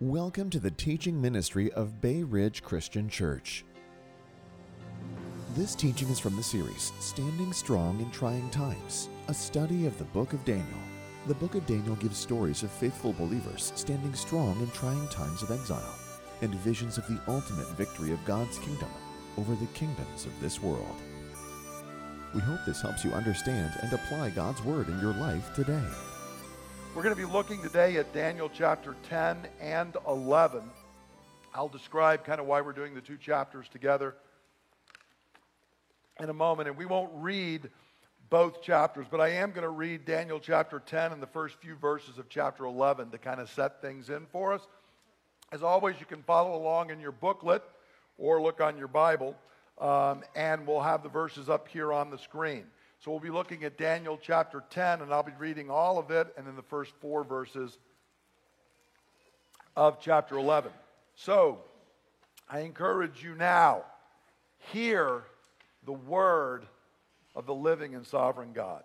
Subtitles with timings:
[0.00, 3.66] Welcome to the teaching ministry of Bay Ridge Christian Church.
[5.54, 10.04] This teaching is from the series Standing Strong in Trying Times, a study of the
[10.04, 10.64] book of Daniel.
[11.26, 15.50] The book of Daniel gives stories of faithful believers standing strong in trying times of
[15.50, 15.94] exile
[16.40, 18.88] and visions of the ultimate victory of God's kingdom
[19.36, 20.96] over the kingdoms of this world.
[22.34, 25.84] We hope this helps you understand and apply God's word in your life today.
[26.92, 30.60] We're going to be looking today at Daniel chapter 10 and 11.
[31.54, 34.16] I'll describe kind of why we're doing the two chapters together
[36.18, 36.68] in a moment.
[36.68, 37.70] And we won't read
[38.28, 41.76] both chapters, but I am going to read Daniel chapter 10 and the first few
[41.76, 44.62] verses of chapter 11 to kind of set things in for us.
[45.52, 47.62] As always, you can follow along in your booklet
[48.18, 49.36] or look on your Bible,
[49.80, 52.64] um, and we'll have the verses up here on the screen.
[53.02, 56.34] So we'll be looking at Daniel chapter 10, and I'll be reading all of it
[56.36, 57.78] and then the first four verses
[59.74, 60.70] of chapter 11.
[61.14, 61.60] So
[62.46, 63.84] I encourage you now,
[64.70, 65.22] hear
[65.86, 66.66] the word
[67.34, 68.82] of the living and sovereign God.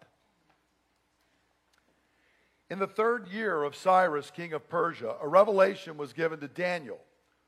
[2.69, 6.99] In the third year of Cyrus, king of Persia, a revelation was given to Daniel,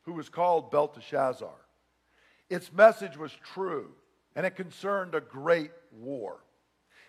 [0.04, 1.56] who was called Belteshazzar.
[2.50, 3.92] Its message was true,
[4.36, 6.40] and it concerned a great war.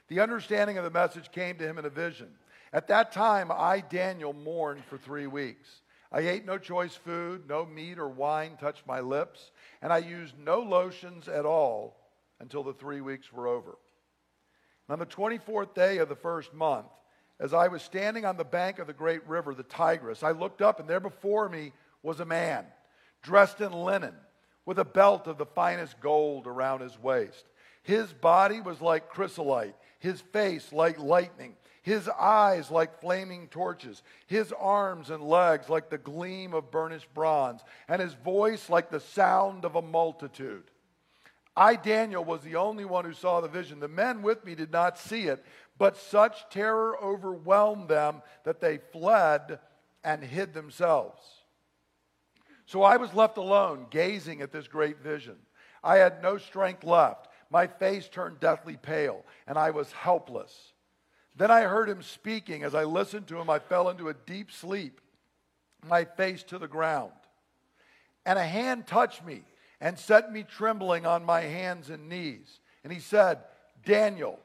[0.09, 2.29] The understanding of the message came to him in a vision.
[2.73, 5.69] At that time, I, Daniel, mourned for three weeks.
[6.11, 9.51] I ate no choice food, no meat or wine touched my lips,
[9.83, 11.97] and I used no lotions at all
[12.41, 13.77] until the three weeks were over.
[14.89, 16.87] On the 24th day of the first month,
[17.41, 20.63] as I was standing on the bank of the great river, the Tigris, I looked
[20.63, 21.73] up, and there before me
[22.03, 22.65] was a man,
[23.23, 24.15] dressed in linen,
[24.65, 27.45] with a belt of the finest gold around his waist.
[27.83, 34.53] His body was like chrysolite his face like lightning, his eyes like flaming torches, his
[34.53, 39.65] arms and legs like the gleam of burnished bronze, and his voice like the sound
[39.65, 40.65] of a multitude.
[41.57, 43.81] I, Daniel, was the only one who saw the vision.
[43.81, 45.45] The men with me did not see it,
[45.77, 49.59] but such terror overwhelmed them that they fled
[50.05, 51.23] and hid themselves.
[52.67, 55.37] So I was left alone, gazing at this great vision.
[55.83, 57.28] I had no strength left.
[57.51, 60.73] My face turned deathly pale, and I was helpless.
[61.37, 62.63] Then I heard him speaking.
[62.63, 65.01] As I listened to him, I fell into a deep sleep,
[65.87, 67.13] my face to the ground.
[68.27, 69.43] And a hand touched me
[69.81, 72.61] and set me trembling on my hands and knees.
[72.85, 73.39] And he said,
[73.85, 74.39] Daniel,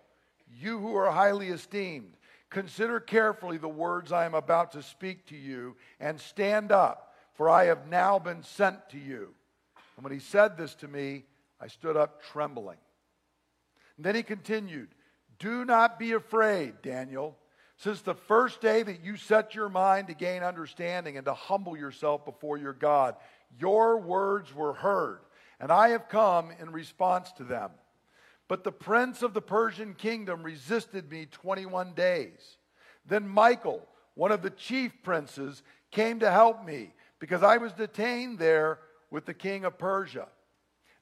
[0.61, 2.13] you who are highly esteemed,
[2.49, 7.49] consider carefully the words I am about to speak to you, and stand up, for
[7.49, 9.33] I have now been sent to you.
[9.97, 11.25] And when he said this to me,
[11.59, 12.77] I stood up trembling.
[13.97, 14.89] And then he continued,
[15.39, 17.37] Do not be afraid, Daniel.
[17.77, 21.75] Since the first day that you set your mind to gain understanding and to humble
[21.75, 23.15] yourself before your God,
[23.59, 25.19] your words were heard,
[25.59, 27.71] and I have come in response to them.
[28.47, 32.57] But the prince of the Persian kingdom resisted me 21 days.
[33.05, 38.39] Then Michael, one of the chief princes, came to help me because I was detained
[38.39, 40.27] there with the king of Persia.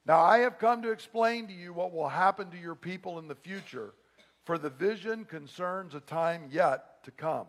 [0.04, 3.28] Now I have come to explain to you what will happen to your people in
[3.28, 3.94] the future,
[4.44, 7.46] for the vision concerns a time yet to come.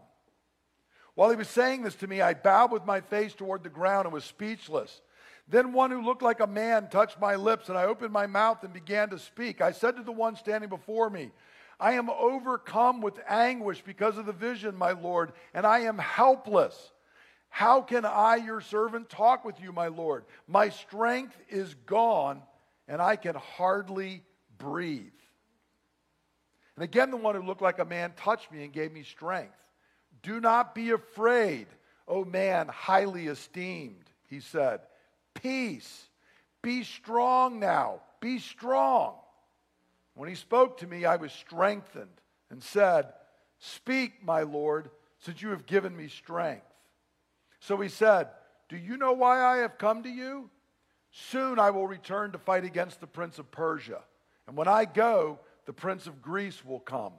[1.15, 4.05] While he was saying this to me, I bowed with my face toward the ground
[4.05, 5.01] and was speechless.
[5.47, 8.63] Then one who looked like a man touched my lips, and I opened my mouth
[8.63, 9.61] and began to speak.
[9.61, 11.31] I said to the one standing before me,
[11.79, 16.91] I am overcome with anguish because of the vision, my Lord, and I am helpless.
[17.53, 20.25] How can I, your servant, talk with you, my Lord?
[20.47, 22.41] My strength is gone,
[22.87, 24.23] and I can hardly
[24.57, 25.13] breathe.
[26.75, 29.63] And again, the one who looked like a man touched me and gave me strength.
[30.23, 31.67] Do not be afraid,
[32.07, 34.79] O man highly esteemed, he said.
[35.35, 36.09] Peace.
[36.63, 38.01] Be strong now.
[38.19, 39.13] Be strong.
[40.15, 43.13] When he spoke to me, I was strengthened and said,
[43.59, 44.89] Speak, my Lord,
[45.19, 46.65] since you have given me strength.
[47.63, 48.27] So he said,
[48.67, 50.49] Do you know why I have come to you?
[51.11, 54.01] Soon I will return to fight against the prince of Persia.
[54.47, 57.13] And when I go, the prince of Greece will come.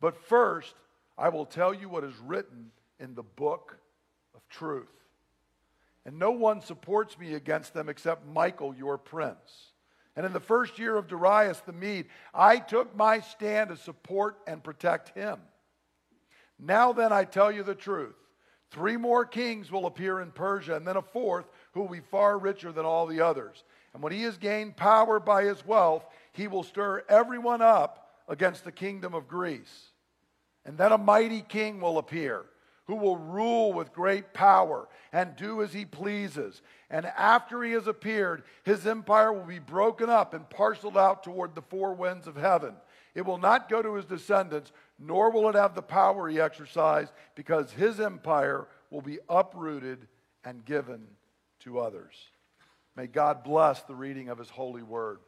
[0.00, 0.74] But first,
[1.16, 3.78] I will tell you what is written in the book
[4.34, 4.88] of truth.
[6.04, 9.70] And no one supports me against them except Michael, your prince.
[10.16, 14.38] And in the first year of Darius the Mede, I took my stand to support
[14.48, 15.38] and protect him.
[16.58, 18.16] Now then, I tell you the truth.
[18.76, 22.38] Three more kings will appear in Persia, and then a fourth who will be far
[22.38, 23.64] richer than all the others.
[23.94, 28.64] And when he has gained power by his wealth, he will stir everyone up against
[28.64, 29.92] the kingdom of Greece.
[30.66, 32.44] And then a mighty king will appear,
[32.86, 36.60] who will rule with great power and do as he pleases.
[36.90, 41.54] And after he has appeared, his empire will be broken up and parceled out toward
[41.54, 42.74] the four winds of heaven.
[43.14, 47.12] It will not go to his descendants, nor will it have the power he exercised,
[47.34, 50.06] because his empire will be uprooted
[50.44, 51.06] and given
[51.60, 52.14] to others.
[52.96, 55.18] May God bless the reading of his holy word.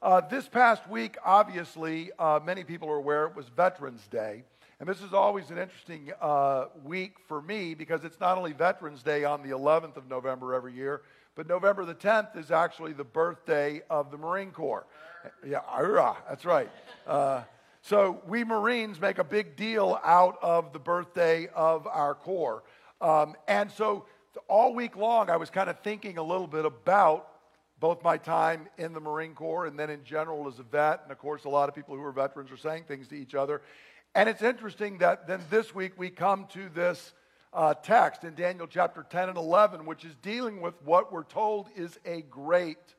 [0.00, 4.44] Uh, this past week, obviously, uh, many people are aware it was Veterans Day.
[4.78, 9.02] And this is always an interesting uh, week for me because it's not only Veterans
[9.02, 11.00] Day on the 11th of November every year,
[11.34, 14.86] but November the 10th is actually the birthday of the Marine Corps.
[15.46, 15.60] Yeah,
[16.28, 16.70] that's right.
[17.88, 22.64] So we Marines make a big deal out of the birthday of our Corps.
[23.00, 24.06] Um, and so
[24.48, 27.28] all week long, I was kind of thinking a little bit about
[27.78, 31.02] both my time in the Marine Corps and then in general as a vet.
[31.04, 33.36] And of course, a lot of people who are veterans are saying things to each
[33.36, 33.62] other.
[34.16, 37.12] And it's interesting that then this week we come to this
[37.52, 41.68] uh, text in Daniel chapter 10 and 11, which is dealing with what we're told
[41.76, 42.96] is a great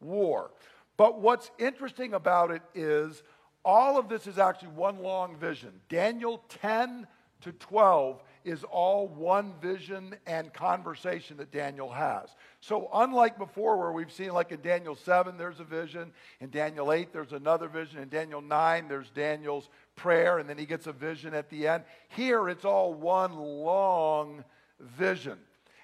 [0.00, 0.50] war.
[0.96, 3.22] But what's interesting about it is
[3.64, 5.72] all of this is actually one long vision.
[5.88, 7.06] Daniel 10
[7.42, 12.28] to 12 is all one vision and conversation that Daniel has.
[12.60, 16.92] So, unlike before, where we've seen, like in Daniel 7, there's a vision, in Daniel
[16.92, 20.92] 8, there's another vision, in Daniel 9, there's Daniel's prayer, and then he gets a
[20.92, 21.84] vision at the end.
[22.08, 24.44] Here, it's all one long
[24.80, 25.38] vision.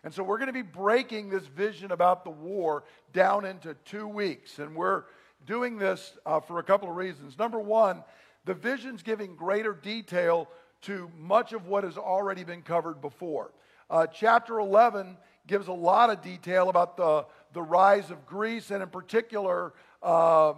[0.05, 4.07] And so, we're going to be breaking this vision about the war down into two
[4.07, 4.59] weeks.
[4.59, 5.05] And we're
[5.47, 7.39] doing this uh, for a couple of reasons.
[7.39, 8.03] Number one,
[8.45, 10.49] the vision's giving greater detail
[10.83, 13.53] to much of what has already been covered before.
[13.91, 15.17] Uh, chapter 11
[15.47, 19.73] gives a lot of detail about the, the rise of Greece, and in particular,
[20.03, 20.55] uh,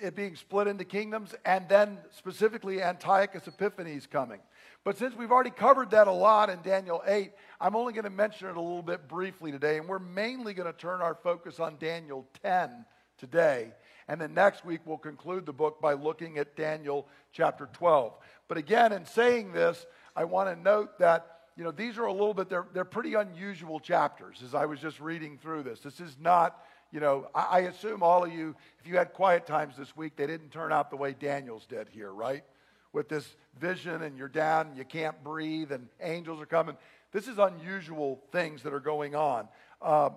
[0.00, 4.40] it being split into kingdoms, and then specifically Antiochus Epiphanes coming.
[4.84, 8.10] But since we've already covered that a lot in Daniel 8, I'm only going to
[8.10, 11.58] mention it a little bit briefly today, and we're mainly going to turn our focus
[11.58, 12.84] on Daniel 10
[13.18, 13.72] today.
[14.08, 18.12] And then next week, we'll conclude the book by looking at Daniel chapter 12.
[18.48, 22.12] But again, in saying this, I want to note that you know these are a
[22.12, 25.80] little bit they're, they're pretty unusual chapters as i was just reading through this.
[25.80, 26.62] This is not
[26.92, 30.26] you know I, assume all of you if you had quiet times this week they
[30.26, 32.44] didn't turn out the way daniel's did here right?
[32.92, 36.76] With this vision and you're down and you can't breathe and angels are coming.
[37.12, 39.48] This is unusual things that are going on.
[39.82, 40.10] Uh,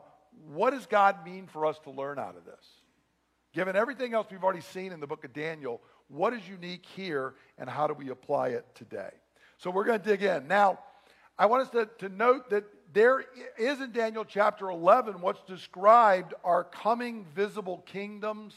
[0.47, 2.65] what does god mean for us to learn out of this
[3.54, 7.36] given everything else we've already seen in the book of daniel what is unique here
[7.57, 9.12] and how do we apply it today?
[9.57, 10.48] So we're going to dig in.
[10.48, 10.80] Now,
[11.38, 13.24] I want us to, to note that there
[13.57, 18.56] is in Daniel chapter 11 what's described are coming visible kingdoms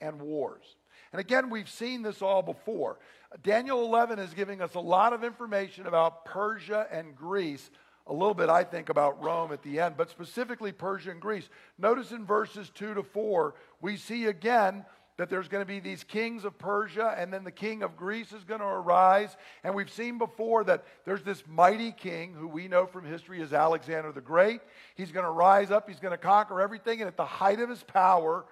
[0.00, 0.64] and wars.
[1.12, 2.98] And again, we've seen this all before.
[3.42, 7.70] Daniel 11 is giving us a lot of information about Persia and Greece,
[8.06, 11.48] a little bit, I think, about Rome at the end, but specifically Persia and Greece.
[11.78, 14.84] Notice in verses 2 to 4, we see again
[15.18, 18.32] that there's going to be these kings of Persia, and then the king of Greece
[18.32, 19.36] is going to arise.
[19.62, 23.52] And we've seen before that there's this mighty king who we know from history as
[23.52, 24.60] Alexander the Great.
[24.94, 27.68] He's going to rise up, he's going to conquer everything, and at the height of
[27.68, 28.46] his power,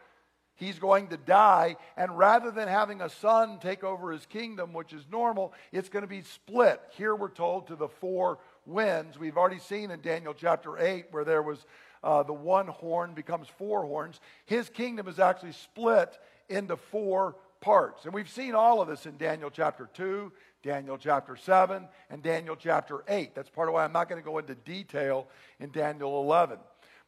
[0.55, 1.76] he's going to die.
[1.97, 6.02] And rather than having a son take over his kingdom, which is normal, it's going
[6.02, 6.80] to be split.
[6.90, 9.19] Here we're told to the four winds.
[9.19, 11.64] We've already seen in Daniel chapter 8 where there was.
[12.02, 14.21] Uh, the one horn becomes four horns.
[14.47, 18.05] His kingdom is actually split into four parts.
[18.05, 22.57] And we've seen all of this in Daniel chapter 2, Daniel chapter 7, and Daniel
[22.57, 23.35] chapter 8.
[23.35, 26.59] That's part of why I'm not going to go into detail in Daniel 11.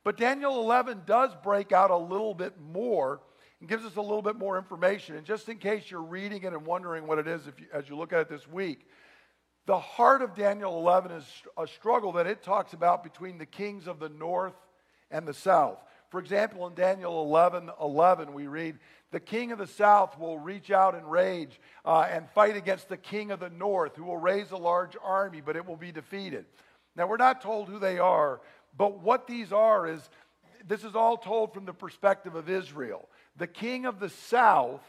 [0.04, 3.20] But Daniel 11 does break out a little bit more
[3.60, 5.16] and gives us a little bit more information.
[5.16, 7.96] And just in case you're reading it and wondering what it is you, as you
[7.96, 8.88] look at it this week,
[9.66, 11.24] the heart of Daniel 11 is
[11.56, 14.54] a struggle that it talks about between the kings of the north
[15.10, 15.78] and the south.
[16.10, 18.78] For example, in Daniel 11 11, we read,
[19.12, 22.96] The king of the south will reach out in rage uh, and fight against the
[22.96, 26.44] king of the north, who will raise a large army, but it will be defeated.
[26.96, 28.40] Now, we're not told who they are,
[28.76, 30.10] but what these are is
[30.66, 33.08] this is all told from the perspective of Israel.
[33.36, 34.82] The king of the south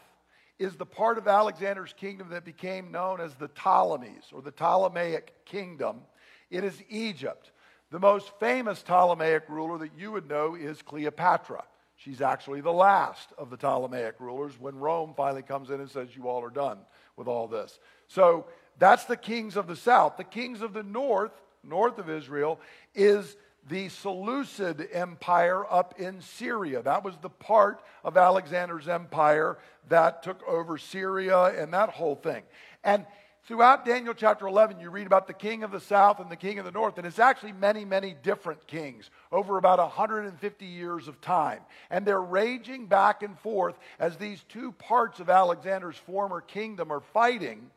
[0.58, 5.44] is the part of Alexander's kingdom that became known as the Ptolemies or the Ptolemaic
[5.44, 6.02] kingdom.
[6.50, 7.50] It is Egypt.
[7.90, 11.64] The most famous Ptolemaic ruler that you would know is Cleopatra.
[11.96, 16.14] She's actually the last of the Ptolemaic rulers when Rome finally comes in and says,
[16.14, 16.78] You all are done
[17.16, 17.78] with all this.
[18.08, 18.46] So
[18.78, 20.16] that's the kings of the south.
[20.16, 21.32] The kings of the north,
[21.62, 22.60] north of Israel,
[22.94, 23.36] is
[23.68, 26.82] the Seleucid Empire up in Syria.
[26.82, 32.42] That was the part of Alexander's empire that took over Syria and that whole thing.
[32.82, 33.06] And
[33.46, 36.58] throughout Daniel chapter 11, you read about the king of the south and the king
[36.58, 41.20] of the north, and it's actually many, many different kings over about 150 years of
[41.22, 41.60] time.
[41.90, 47.00] And they're raging back and forth as these two parts of Alexander's former kingdom are
[47.00, 47.70] fighting.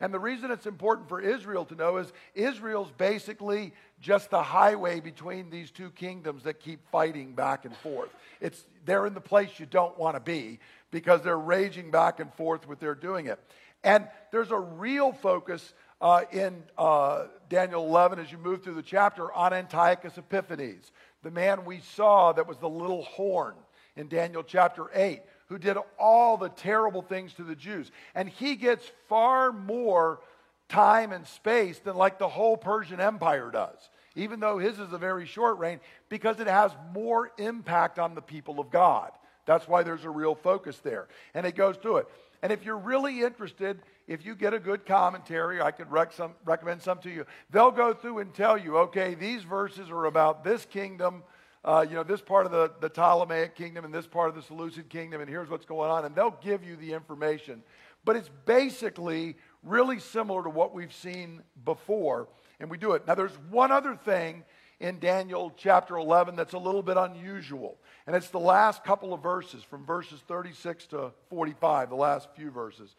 [0.00, 3.72] And the reason it's important for Israel to know is Israel's basically
[4.04, 8.10] just the highway between these two kingdoms that keep fighting back and forth.
[8.38, 12.32] It's, they're in the place you don't want to be because they're raging back and
[12.34, 13.40] forth with their doing it.
[13.82, 18.82] And there's a real focus uh, in uh, Daniel 11 as you move through the
[18.82, 20.92] chapter on Antiochus Epiphanes,
[21.22, 23.54] the man we saw that was the little horn
[23.96, 27.90] in Daniel chapter 8, who did all the terrible things to the Jews.
[28.14, 30.20] And he gets far more
[30.68, 34.98] time and space than like the whole Persian Empire does, even though his is a
[34.98, 39.10] very short reign, because it has more impact on the people of God.
[39.46, 41.08] That's why there's a real focus there.
[41.34, 42.08] And it goes through it.
[42.42, 46.34] And if you're really interested, if you get a good commentary, I could rec some,
[46.44, 47.24] recommend some to you.
[47.50, 51.22] They'll go through and tell you, okay, these verses are about this kingdom,
[51.64, 54.42] uh, you know, this part of the, the Ptolemaic kingdom and this part of the
[54.42, 56.04] Seleucid kingdom, and here's what's going on.
[56.04, 57.62] And they'll give you the information.
[58.04, 62.28] But it's basically really similar to what we've seen before,
[62.60, 63.06] and we do it.
[63.06, 64.44] Now, there's one other thing
[64.80, 67.78] in Daniel chapter 11 that's a little bit unusual.
[68.06, 72.50] And it's the last couple of verses, from verses 36 to 45, the last few
[72.50, 72.94] verses.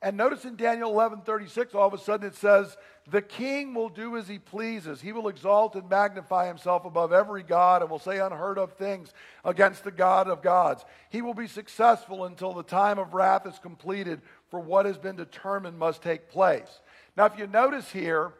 [0.00, 2.76] And notice in Daniel 11 36, all of a sudden it says,
[3.10, 5.00] The king will do as he pleases.
[5.00, 9.12] He will exalt and magnify himself above every God and will say unheard of things
[9.44, 10.84] against the God of gods.
[11.10, 14.20] He will be successful until the time of wrath is completed,
[14.50, 16.80] for what has been determined must take place.
[17.16, 18.32] Now, if you notice here,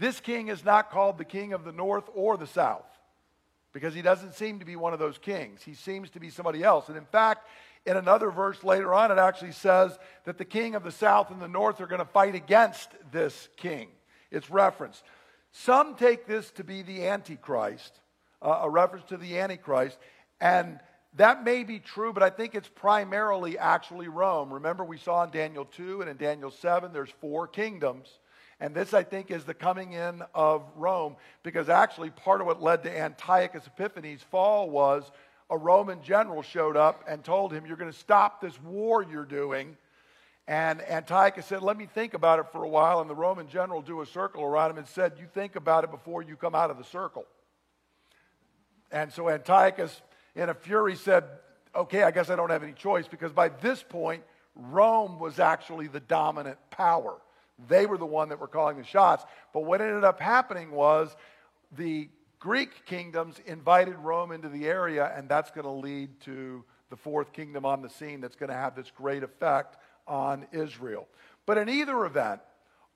[0.00, 2.86] this king is not called the king of the north or the south
[3.74, 5.62] because he doesn't seem to be one of those kings.
[5.62, 6.88] He seems to be somebody else.
[6.88, 7.46] And in fact,
[7.84, 11.40] in another verse later on, it actually says that the king of the south and
[11.40, 13.88] the north are going to fight against this king.
[14.30, 15.04] It's referenced.
[15.52, 18.00] Some take this to be the Antichrist,
[18.40, 19.98] uh, a reference to the Antichrist,
[20.40, 20.80] and
[21.16, 24.52] that may be true, but I think it's primarily actually Rome.
[24.54, 28.19] Remember, we saw in Daniel 2 and in Daniel 7, there's four kingdoms.
[28.60, 32.62] And this, I think, is the coming in of Rome, because actually part of what
[32.62, 35.10] led to Antiochus Epiphanes' fall was
[35.48, 39.24] a Roman general showed up and told him, You're going to stop this war you're
[39.24, 39.76] doing.
[40.46, 43.00] And Antiochus said, Let me think about it for a while.
[43.00, 45.90] And the Roman general drew a circle around him and said, You think about it
[45.90, 47.24] before you come out of the circle.
[48.92, 50.02] And so Antiochus,
[50.34, 51.24] in a fury, said,
[51.74, 54.22] Okay, I guess I don't have any choice because by this point,
[54.54, 57.16] Rome was actually the dominant power.
[57.68, 59.24] They were the one that were calling the shots.
[59.52, 61.14] But what ended up happening was
[61.76, 66.96] the Greek kingdoms invited Rome into the area, and that's going to lead to the
[66.96, 69.76] fourth kingdom on the scene that's going to have this great effect
[70.06, 71.06] on Israel.
[71.46, 72.40] But in either event,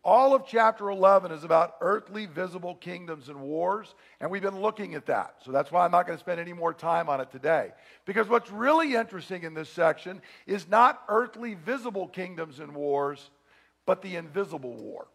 [0.05, 4.95] all of chapter 11 is about earthly visible kingdoms and wars, and we've been looking
[4.95, 5.37] at that.
[5.45, 7.71] So that's why I'm not going to spend any more time on it today.
[8.05, 13.31] Because what's really interesting in this section is not earthly visible kingdoms and wars,
[13.87, 15.07] but the invisible war.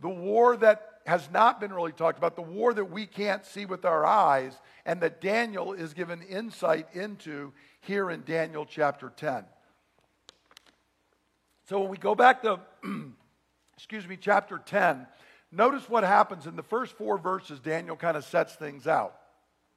[0.00, 3.64] The war that has not been really talked about, the war that we can't see
[3.64, 9.44] with our eyes, and that Daniel is given insight into here in Daniel chapter 10.
[11.68, 12.60] So when we go back to,
[13.76, 15.06] excuse me, chapter 10,
[15.52, 17.60] notice what happens in the first four verses.
[17.60, 19.14] Daniel kind of sets things out.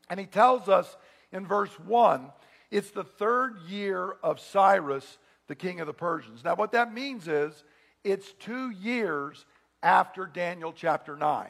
[0.10, 0.98] And he tells us
[1.32, 2.32] in verse 1
[2.72, 6.44] it's the third year of Cyrus, the king of the Persians.
[6.44, 7.64] Now, what that means is
[8.04, 9.46] it's two years
[9.84, 11.50] after Daniel chapter 9.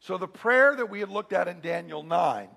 [0.00, 2.48] So the prayer that we had looked at in Daniel 9,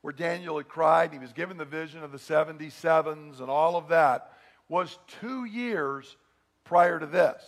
[0.00, 3.88] where Daniel had cried, he was given the vision of the 77s and all of
[3.88, 4.32] that,
[4.68, 6.16] was two years
[6.64, 7.42] prior to this.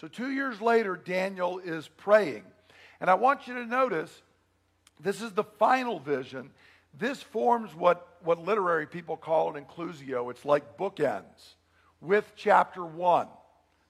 [0.00, 2.44] So two years later, Daniel is praying.
[3.00, 4.22] And I want you to notice
[5.00, 6.50] this is the final vision.
[6.98, 10.30] This forms what, what literary people call an inclusio.
[10.30, 11.54] It's like bookends
[12.00, 13.28] with chapter 1.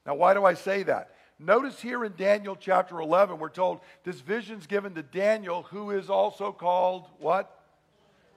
[0.07, 1.11] Now, why do I say that?
[1.39, 6.09] Notice here in Daniel chapter 11, we're told this vision's given to Daniel, who is
[6.09, 7.53] also called what?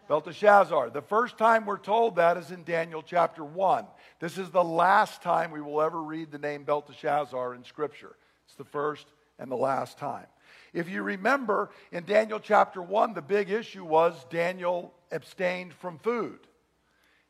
[0.09, 0.89] Belteshazzar.
[0.89, 3.85] The first time we're told that is in Daniel chapter 1.
[4.19, 8.15] This is the last time we will ever read the name Belteshazzar in Scripture.
[8.47, 9.07] It's the first
[9.37, 10.25] and the last time.
[10.73, 16.39] If you remember, in Daniel chapter 1, the big issue was Daniel abstained from food.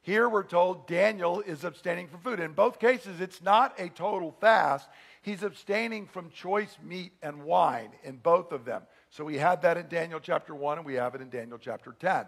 [0.02, 2.40] Here we're told Daniel is abstaining from food.
[2.40, 4.88] In both cases, it's not a total fast.
[5.22, 8.84] He's abstaining from choice meat and wine in both of them.
[9.10, 11.96] So we had that in Daniel chapter 1 and we have it in Daniel chapter
[12.00, 12.26] 10.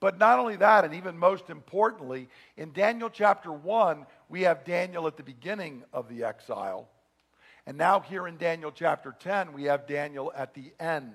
[0.00, 5.08] But not only that, and even most importantly, in Daniel chapter 1, we have Daniel
[5.08, 6.88] at the beginning of the exile.
[7.66, 11.12] And now, here in Daniel chapter 10, we have Daniel at the end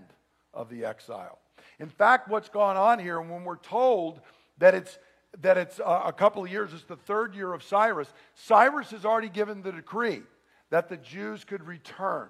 [0.53, 1.39] of the exile.
[1.79, 4.19] In fact, what's gone on here, and when we're told
[4.57, 4.99] that it's
[5.41, 8.11] that it's uh, a couple of years, it's the third year of Cyrus.
[8.35, 10.21] Cyrus has already given the decree
[10.69, 12.29] that the Jews could return.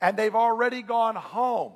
[0.00, 1.74] And they've already gone home.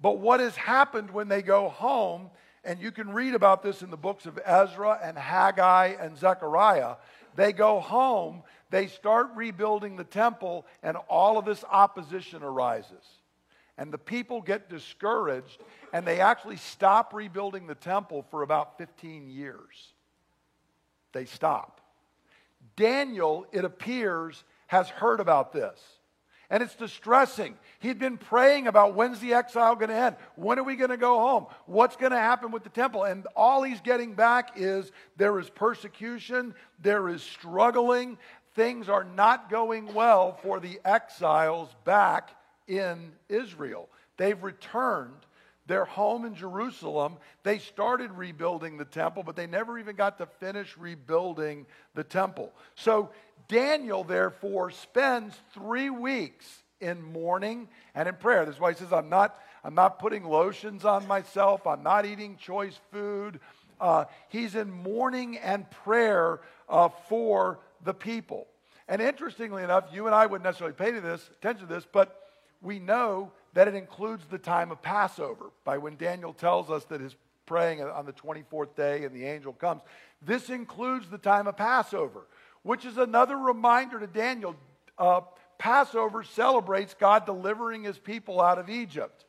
[0.00, 2.30] But what has happened when they go home,
[2.64, 6.96] and you can read about this in the books of Ezra and Haggai and Zechariah,
[7.36, 13.19] they go home, they start rebuilding the temple, and all of this opposition arises.
[13.80, 15.58] And the people get discouraged,
[15.94, 19.94] and they actually stop rebuilding the temple for about 15 years.
[21.14, 21.80] They stop.
[22.76, 25.80] Daniel, it appears, has heard about this.
[26.50, 27.56] And it's distressing.
[27.78, 30.16] He'd been praying about when's the exile going to end?
[30.36, 31.46] When are we going to go home?
[31.64, 33.04] What's going to happen with the temple?
[33.04, 38.18] And all he's getting back is there is persecution, there is struggling,
[38.54, 42.36] things are not going well for the exiles back
[42.70, 43.88] in Israel.
[44.16, 45.26] They've returned.
[45.66, 47.16] They're home in Jerusalem.
[47.42, 52.52] They started rebuilding the temple, but they never even got to finish rebuilding the temple.
[52.76, 53.10] So
[53.48, 56.46] Daniel, therefore, spends three weeks
[56.80, 58.46] in mourning and in prayer.
[58.46, 62.36] That's why he says, I'm not, I'm not putting lotions on myself, I'm not eating
[62.36, 63.40] choice food.
[63.80, 68.46] Uh, he's in mourning and prayer uh, for the people.
[68.88, 72.19] And interestingly enough, you and I wouldn't necessarily pay to this, attention to this, but
[72.62, 75.50] we know that it includes the time of Passover.
[75.64, 79.52] By when Daniel tells us that he's praying on the 24th day and the angel
[79.52, 79.82] comes,
[80.22, 82.26] this includes the time of Passover
[82.62, 84.56] which is another reminder to Daniel.
[84.98, 85.22] Uh,
[85.58, 89.24] Passover celebrates God delivering his people out of Egypt.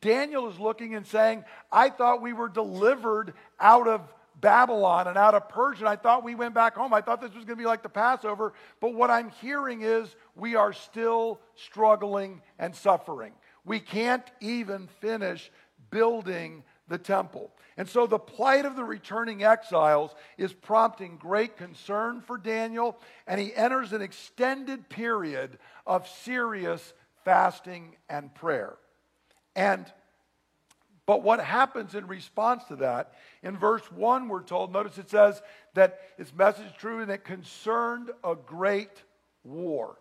[0.00, 5.34] Daniel is looking and saying, I thought we were delivered out of Babylon and out
[5.34, 5.86] of Persia.
[5.86, 6.92] I thought we went back home.
[6.94, 8.52] I thought this was going to be like the Passover.
[8.80, 13.32] But what I'm hearing is we are still struggling and suffering.
[13.64, 15.50] We can't even finish
[15.90, 17.50] building the temple.
[17.76, 23.40] And so the plight of the returning exiles is prompting great concern for Daniel, and
[23.40, 26.92] he enters an extended period of serious
[27.24, 28.76] fasting and prayer.
[29.54, 29.86] And
[31.08, 33.14] but what happens in response to that?
[33.42, 35.40] In verse 1, we're told, notice it says
[35.72, 39.02] that his message true and it concerned a great
[39.42, 39.96] war.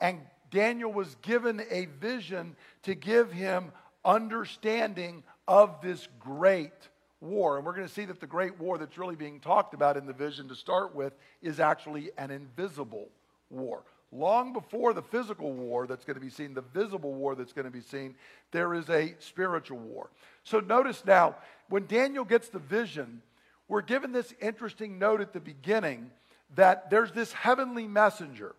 [0.00, 0.18] And
[0.50, 3.70] Daniel was given a vision to give him
[4.04, 6.72] understanding of this great
[7.20, 7.56] war.
[7.56, 10.04] And we're going to see that the great war that's really being talked about in
[10.04, 13.08] the vision to start with is actually an invisible
[13.50, 13.84] war.
[14.14, 17.64] Long before the physical war that's going to be seen, the visible war that's going
[17.64, 18.14] to be seen,
[18.52, 20.08] there is a spiritual war.
[20.44, 21.34] So notice now,
[21.68, 23.22] when Daniel gets the vision,
[23.66, 26.12] we're given this interesting note at the beginning
[26.54, 28.54] that there's this heavenly messenger.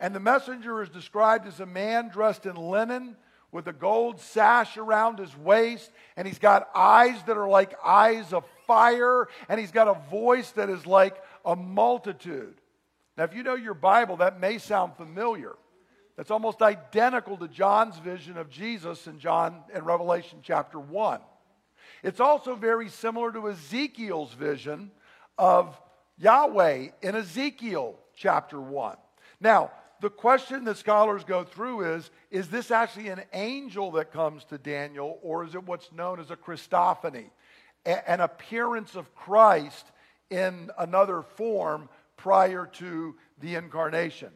[0.00, 3.16] And the messenger is described as a man dressed in linen
[3.52, 8.32] with a gold sash around his waist, and he's got eyes that are like eyes
[8.32, 12.54] of fire, and he's got a voice that is like a multitude.
[13.18, 15.56] Now, if you know your Bible, that may sound familiar.
[16.16, 21.20] That's almost identical to John's vision of Jesus in John in Revelation chapter 1.
[22.04, 24.92] It's also very similar to Ezekiel's vision
[25.36, 25.80] of
[26.16, 28.96] Yahweh in Ezekiel chapter 1.
[29.40, 34.44] Now, the question that scholars go through is is this actually an angel that comes
[34.44, 37.30] to Daniel, or is it what's known as a Christophany,
[37.84, 39.86] an appearance of Christ
[40.30, 44.28] in another form prior to the incarnation?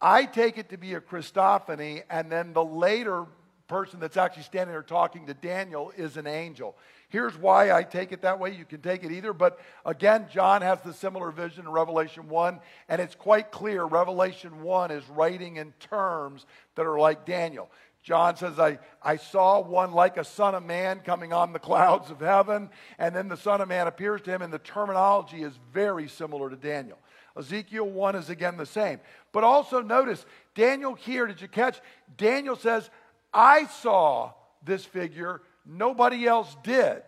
[0.00, 3.24] I take it to be a Christophany, and then the later
[3.68, 6.76] person that's actually standing there talking to Daniel is an angel.
[7.08, 8.54] Here's why I take it that way.
[8.54, 9.32] You can take it either.
[9.32, 14.62] But again, John has the similar vision in Revelation 1, and it's quite clear Revelation
[14.62, 17.70] 1 is writing in terms that are like Daniel.
[18.02, 22.10] John says, I, I saw one like a son of man coming on the clouds
[22.10, 25.54] of heaven, and then the son of man appears to him, and the terminology is
[25.72, 26.98] very similar to Daniel.
[27.38, 29.00] Ezekiel 1 is again the same.
[29.32, 31.80] But also notice, Daniel here, did you catch?
[32.16, 32.88] Daniel says,
[33.32, 34.32] I saw
[34.64, 37.02] this figure Nobody else did.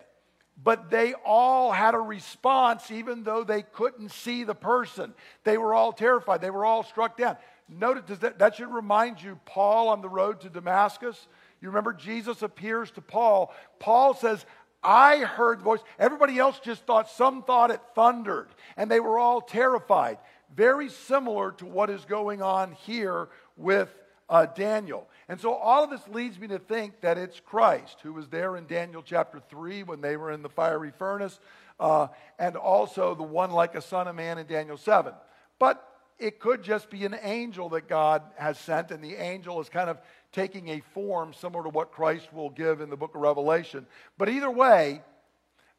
[0.62, 5.12] But they all had a response, even though they couldn't see the person.
[5.44, 6.40] They were all terrified.
[6.40, 7.36] They were all struck down.
[7.68, 11.28] Notice that, that should remind you Paul on the road to Damascus.
[11.60, 13.54] You remember Jesus appears to Paul.
[13.80, 14.46] Paul says,
[14.86, 15.80] I heard the voice.
[15.98, 20.18] Everybody else just thought, some thought it thundered, and they were all terrified.
[20.54, 23.92] Very similar to what is going on here with
[24.28, 25.08] uh, Daniel.
[25.28, 28.56] And so all of this leads me to think that it's Christ who was there
[28.56, 31.40] in Daniel chapter 3 when they were in the fiery furnace,
[31.80, 32.06] uh,
[32.38, 35.12] and also the one like a son of man in Daniel 7.
[35.58, 35.82] But
[36.18, 39.90] it could just be an angel that God has sent, and the angel is kind
[39.90, 39.98] of
[40.36, 43.86] taking a form similar to what Christ will give in the book of Revelation.
[44.18, 45.00] But either way,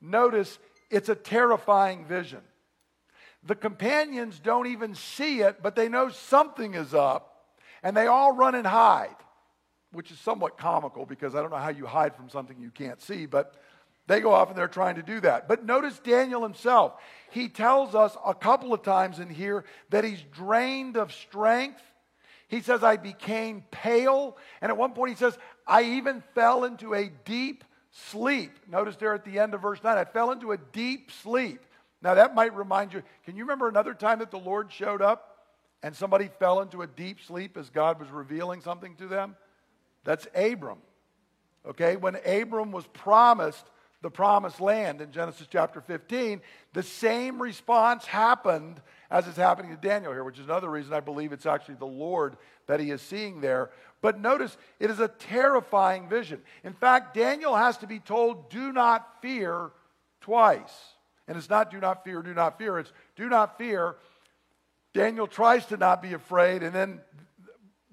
[0.01, 0.57] notice
[0.89, 2.41] it's a terrifying vision.
[3.43, 8.35] The companions don't even see it, but they know something is up, and they all
[8.35, 9.15] run and hide,
[9.91, 12.99] which is somewhat comical because I don't know how you hide from something you can't
[12.99, 13.53] see, but
[14.07, 15.47] they go off and they're trying to do that.
[15.47, 16.93] But notice Daniel himself.
[17.29, 21.83] He tells us a couple of times in here that he's drained of strength.
[22.47, 24.37] He says, I became pale.
[24.61, 28.51] And at one point, he says, I even fell into a deep sleep.
[28.69, 31.61] Notice there at the end of verse 9, I fell into a deep sleep.
[32.01, 35.45] Now, that might remind you can you remember another time that the Lord showed up
[35.83, 39.35] and somebody fell into a deep sleep as God was revealing something to them?
[40.03, 40.79] That's Abram.
[41.67, 43.65] Okay, when Abram was promised
[44.01, 46.41] the promised land in Genesis chapter 15,
[46.73, 50.99] the same response happened as is happening to Daniel here, which is another reason I
[50.99, 53.71] believe it's actually the Lord that he is seeing there.
[54.01, 56.41] But notice, it is a terrifying vision.
[56.63, 59.71] In fact, Daniel has to be told, do not fear
[60.21, 60.73] twice.
[61.27, 62.79] And it's not do not fear, do not fear.
[62.79, 63.95] It's do not fear.
[64.93, 67.01] Daniel tries to not be afraid, and then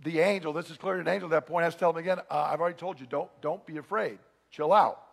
[0.05, 2.19] the angel, this is clearly an angel at that point, has to tell him again,
[2.31, 4.19] uh, I've already told you, don't, don't be afraid.
[4.51, 5.04] Chill out.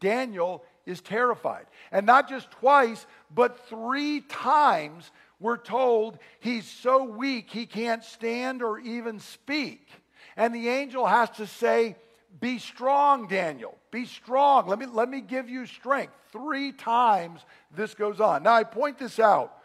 [0.00, 1.66] Daniel is terrified.
[1.92, 8.62] And not just twice, but three times we're told he's so weak he can't stand
[8.62, 9.88] or even speak.
[10.36, 11.96] And the angel has to say,
[12.40, 13.76] Be strong, Daniel.
[13.90, 14.68] Be strong.
[14.68, 16.12] Let me, let me give you strength.
[16.32, 17.40] Three times
[17.74, 18.42] this goes on.
[18.42, 19.56] Now, I point this out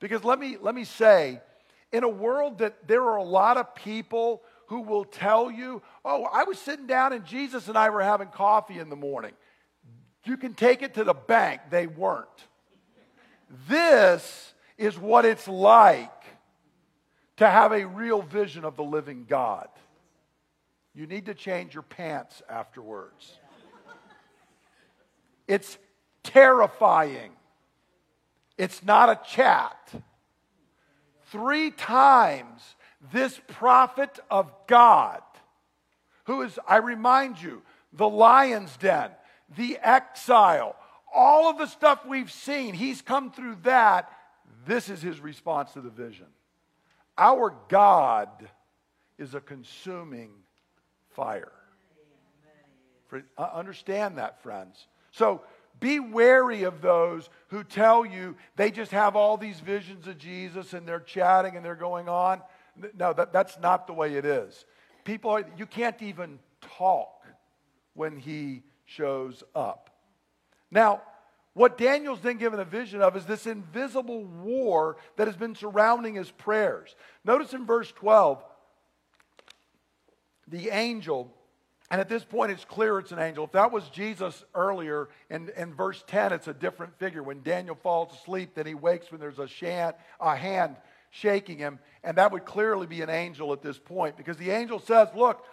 [0.00, 1.40] because let me, let me say,
[1.92, 6.24] in a world that there are a lot of people who will tell you, Oh,
[6.24, 9.32] I was sitting down and Jesus and I were having coffee in the morning.
[10.24, 11.62] You can take it to the bank.
[11.70, 12.28] They weren't.
[13.68, 16.10] This is what it's like
[17.38, 19.68] to have a real vision of the living God.
[20.94, 23.38] You need to change your pants afterwards.
[25.48, 25.78] It's
[26.22, 27.32] terrifying.
[28.58, 29.92] It's not a chat.
[31.32, 32.62] Three times
[33.12, 35.22] this prophet of God,
[36.24, 39.10] who is, I remind you, the lion's den,
[39.56, 40.76] the exile,
[41.12, 44.10] all of the stuff we've seen, he's come through that.
[44.66, 46.26] This is his response to the vision.
[47.18, 48.28] Our God
[49.18, 50.30] is a consuming
[51.10, 51.52] fire.
[53.12, 54.86] Uh, understand that, friends.
[55.10, 55.42] So
[55.80, 60.74] be wary of those who tell you they just have all these visions of Jesus
[60.74, 62.40] and they're chatting and they're going on.
[62.96, 64.64] No, that, that's not the way it is.
[65.04, 67.26] People, are, you can't even talk
[67.94, 69.90] when he shows up.
[70.70, 71.02] Now,
[71.54, 76.14] what Daniel's then given a vision of is this invisible war that has been surrounding
[76.14, 76.94] his prayers.
[77.24, 78.42] Notice in verse 12,
[80.48, 81.32] the angel,
[81.90, 83.44] and at this point it's clear it's an angel.
[83.44, 87.22] If that was Jesus earlier, in, in verse 10, it's a different figure.
[87.22, 90.76] When Daniel falls asleep, then he wakes when there's a, a hand
[91.10, 94.78] shaking him, and that would clearly be an angel at this point because the angel
[94.78, 95.44] says, Look,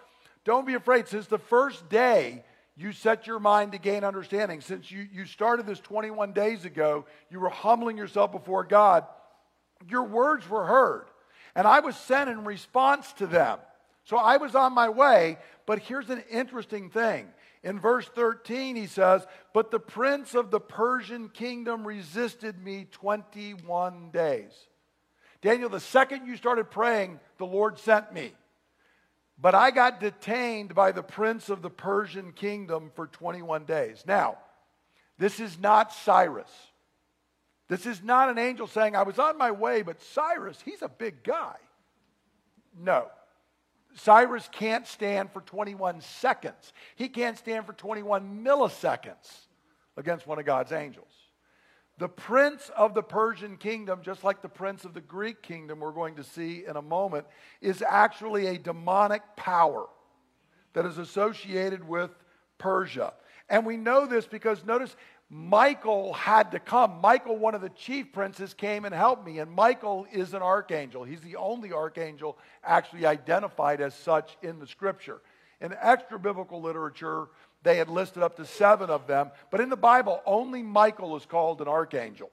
[0.44, 1.08] don't be afraid.
[1.08, 2.44] Since the first day
[2.78, 4.60] you set your mind to gain understanding.
[4.60, 9.04] Since you, you started this 21 days ago, you were humbling yourself before God.
[9.88, 11.06] Your words were heard,
[11.56, 13.58] and I was sent in response to them.
[14.04, 17.26] So I was on my way, but here's an interesting thing.
[17.64, 24.10] In verse 13, he says, But the prince of the Persian kingdom resisted me 21
[24.12, 24.52] days.
[25.42, 28.32] Daniel, the second you started praying, the Lord sent me.
[29.40, 34.02] But I got detained by the prince of the Persian kingdom for 21 days.
[34.06, 34.38] Now,
[35.18, 36.50] this is not Cyrus.
[37.68, 40.88] This is not an angel saying, I was on my way, but Cyrus, he's a
[40.88, 41.56] big guy.
[42.76, 43.08] No.
[43.94, 46.72] Cyrus can't stand for 21 seconds.
[46.96, 49.46] He can't stand for 21 milliseconds
[49.96, 51.12] against one of God's angels.
[51.98, 55.90] The prince of the Persian kingdom, just like the prince of the Greek kingdom, we're
[55.90, 57.26] going to see in a moment,
[57.60, 59.86] is actually a demonic power
[60.74, 62.10] that is associated with
[62.56, 63.14] Persia.
[63.48, 64.94] And we know this because notice
[65.30, 67.00] Michael had to come.
[67.00, 69.40] Michael, one of the chief princes, came and helped me.
[69.40, 71.02] And Michael is an archangel.
[71.04, 75.20] He's the only archangel actually identified as such in the scripture.
[75.60, 77.28] In extra biblical literature,
[77.62, 79.30] they had listed up to seven of them.
[79.50, 82.30] But in the Bible, only Michael is called an archangel.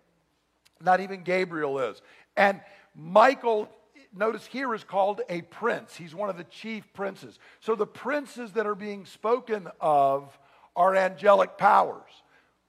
[0.81, 2.01] Not even Gabriel is.
[2.37, 2.61] And
[2.95, 3.69] Michael,
[4.15, 5.95] notice here, is called a prince.
[5.95, 7.39] He's one of the chief princes.
[7.59, 10.37] So the princes that are being spoken of
[10.75, 12.11] are angelic powers.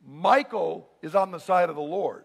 [0.07, 2.25] Michael is on the side of the Lord.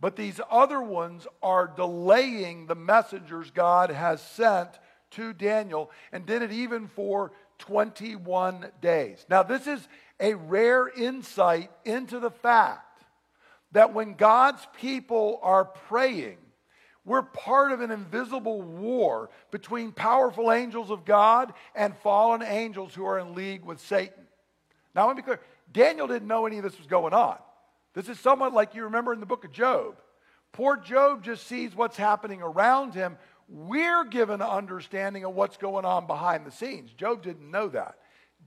[0.00, 4.70] But these other ones are delaying the messengers God has sent
[5.12, 9.24] to Daniel and did it even for 21 days.
[9.28, 9.86] Now, this is
[10.20, 13.02] a rare insight into the fact
[13.72, 16.38] that when God's people are praying,
[17.04, 23.06] we're part of an invisible war between powerful angels of God and fallen angels who
[23.06, 24.26] are in league with Satan.
[24.94, 25.40] Now, let me be clear
[25.72, 27.38] Daniel didn't know any of this was going on.
[27.94, 29.96] This is somewhat like you remember in the book of Job.
[30.52, 33.16] Poor Job just sees what's happening around him.
[33.48, 36.92] We're given an understanding of what's going on behind the scenes.
[36.92, 37.96] Job didn't know that.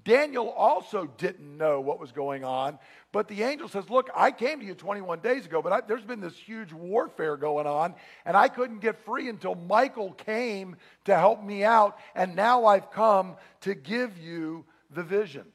[0.03, 2.79] Daniel also didn't know what was going on,
[3.11, 6.03] but the angel says, Look, I came to you 21 days ago, but I, there's
[6.03, 7.93] been this huge warfare going on,
[8.25, 12.89] and I couldn't get free until Michael came to help me out, and now I've
[12.91, 15.45] come to give you the vision.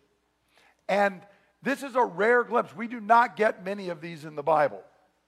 [0.88, 1.22] And
[1.62, 2.74] this is a rare glimpse.
[2.76, 4.84] We do not get many of these in the Bible.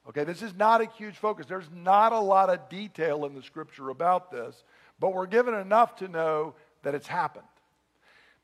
[0.09, 1.47] Okay, this is not a huge focus.
[1.47, 4.64] There's not a lot of detail in the scripture about this,
[4.99, 7.44] but we're given enough to know that it's happened.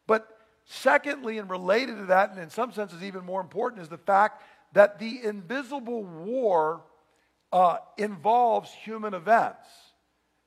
[0.07, 0.29] But
[0.67, 4.43] secondly, and related to that, and in some senses even more important, is the fact
[4.75, 6.83] that the invisible war
[7.51, 9.69] uh, involves human events.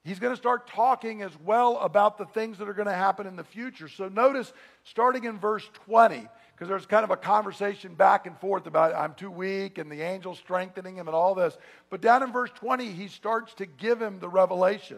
[0.04, 3.26] He's going to start talking as well about the things that are going to happen
[3.26, 3.88] in the future.
[3.88, 4.54] So notice,
[4.84, 6.28] starting in verse 20,
[6.58, 10.02] because there's kind of a conversation back and forth about I'm too weak and the
[10.02, 11.56] angel strengthening him and all this.
[11.92, 14.98] But down in verse 20, he starts to give him the revelation.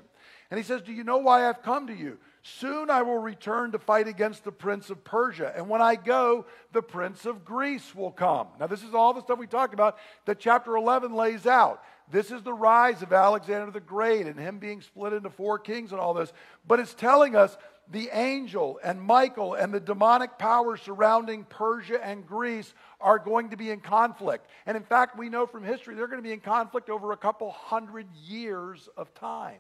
[0.50, 2.18] And he says, Do you know why I've come to you?
[2.44, 5.52] Soon I will return to fight against the prince of Persia.
[5.54, 8.48] And when I go, the prince of Greece will come.
[8.58, 11.84] Now, this is all the stuff we talked about that chapter 11 lays out.
[12.12, 15.92] This is the rise of Alexander the Great and him being split into four kings
[15.92, 16.34] and all this.
[16.68, 17.56] But it's telling us
[17.92, 23.58] the angel and Michael and the demonic powers surrounding Persia and Greece are going to
[23.58, 24.48] be in conflict.
[24.66, 27.18] And in fact, we know from history they're going to be in conflict over a
[27.18, 29.60] couple hundred years of time.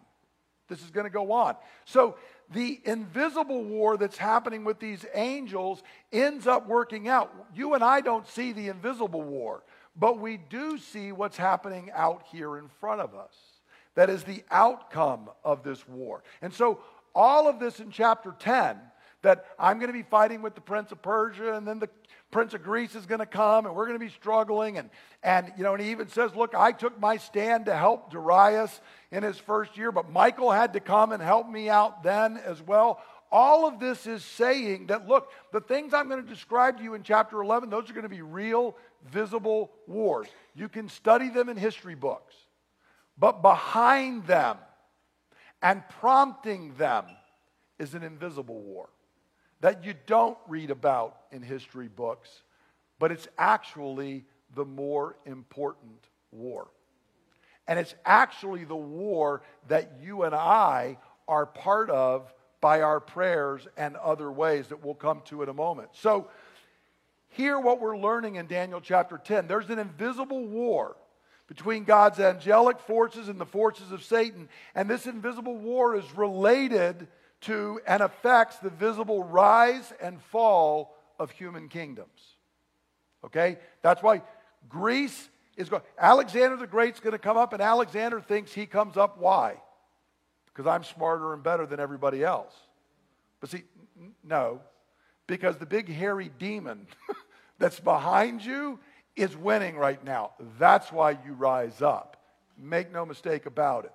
[0.68, 1.56] This is going to go on.
[1.86, 2.16] So
[2.52, 5.82] the invisible war that's happening with these angels
[6.12, 7.34] ends up working out.
[7.56, 9.64] You and I don't see the invisible war,
[9.96, 13.34] but we do see what's happening out here in front of us.
[13.96, 16.24] That is the outcome of this war.
[16.42, 16.80] And so
[17.14, 18.80] all of this in chapter 10
[19.22, 21.90] that I'm going to be fighting with the prince of Persia and then the
[22.32, 24.90] prince of Greece is going to come and we're going to be struggling and
[25.24, 28.80] and you know and he even says look I took my stand to help Darius
[29.12, 32.62] in his first year but Michael had to come and help me out then as
[32.62, 36.84] well all of this is saying that look the things I'm going to describe to
[36.84, 38.76] you in chapter 11 those are going to be real
[39.12, 42.36] visible wars you can study them in history books
[43.18, 44.58] but behind them
[45.62, 47.06] and prompting them
[47.78, 48.90] is an invisible war
[49.62, 52.44] that you don't read about in history books,
[52.98, 56.68] but it's actually the more important war.
[57.68, 63.68] And it's actually the war that you and I are part of by our prayers
[63.78, 65.90] and other ways that we'll come to in a moment.
[65.94, 66.28] So,
[67.30, 69.48] hear what we're learning in Daniel chapter 10.
[69.48, 70.96] There's an invisible war
[71.48, 74.50] between God's angelic forces and the forces of Satan.
[74.76, 77.08] And this invisible war is related
[77.42, 82.36] to and affects the visible rise and fall of human kingdoms.
[83.26, 83.58] Okay?
[83.82, 84.22] That's why
[84.68, 85.82] Greece is going.
[85.98, 89.18] Alexander the Great's going to come up, and Alexander thinks he comes up.
[89.18, 89.56] Why?
[90.60, 92.54] Because I'm smarter and better than everybody else.
[93.40, 93.64] But see,
[94.26, 94.60] no,
[95.26, 96.86] because the big hairy demon
[97.60, 98.78] that's behind you
[99.16, 100.32] is winning right now.
[100.58, 102.18] That's why you rise up.
[102.58, 103.94] Make no mistake about it.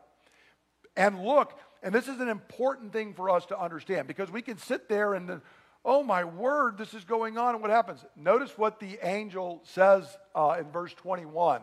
[0.96, 4.56] And look, and this is an important thing for us to understand because we can
[4.56, 5.42] sit there and,
[5.84, 8.02] oh my word, this is going on, and what happens?
[8.16, 11.60] Notice what the angel says uh, in verse 21.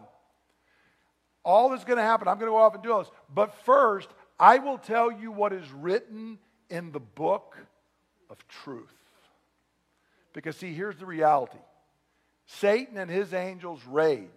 [1.44, 3.12] All is going to happen, I'm going to go off and do all this.
[3.34, 4.08] But first,
[4.42, 7.56] I will tell you what is written in the book
[8.28, 8.92] of truth.
[10.34, 11.60] Because, see, here's the reality
[12.48, 14.28] Satan and his angels rage.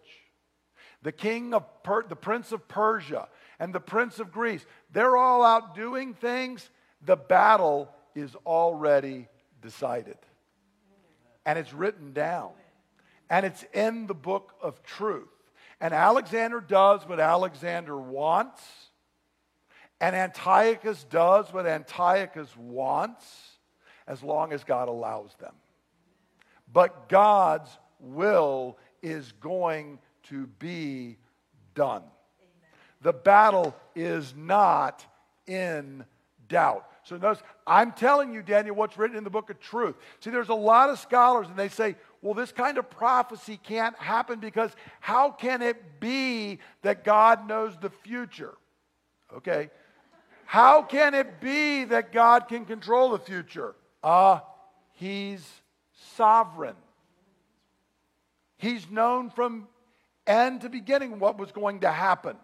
[1.02, 5.42] The king of per- the prince of Persia and the prince of Greece, they're all
[5.42, 6.68] out doing things.
[7.02, 9.28] The battle is already
[9.62, 10.18] decided.
[11.46, 12.52] And it's written down.
[13.30, 15.28] And it's in the book of truth.
[15.80, 18.62] And Alexander does what Alexander wants.
[20.00, 23.24] And Antiochus does what Antiochus wants
[24.06, 25.54] as long as God allows them.
[26.72, 31.16] But God's will is going to be
[31.74, 32.02] done.
[33.02, 35.04] The battle is not
[35.46, 36.04] in
[36.48, 36.86] doubt.
[37.04, 39.94] So notice, I'm telling you, Daniel, what's written in the book of truth.
[40.20, 43.96] See, there's a lot of scholars, and they say, well, this kind of prophecy can't
[43.98, 48.54] happen because how can it be that God knows the future?
[49.36, 49.70] Okay.
[50.46, 53.74] How can it be that God can control the future?
[54.02, 54.40] Ah, uh,
[54.92, 55.44] He's
[56.16, 56.76] sovereign.
[58.56, 59.66] He's known from
[60.26, 62.36] end to beginning what was going to happen.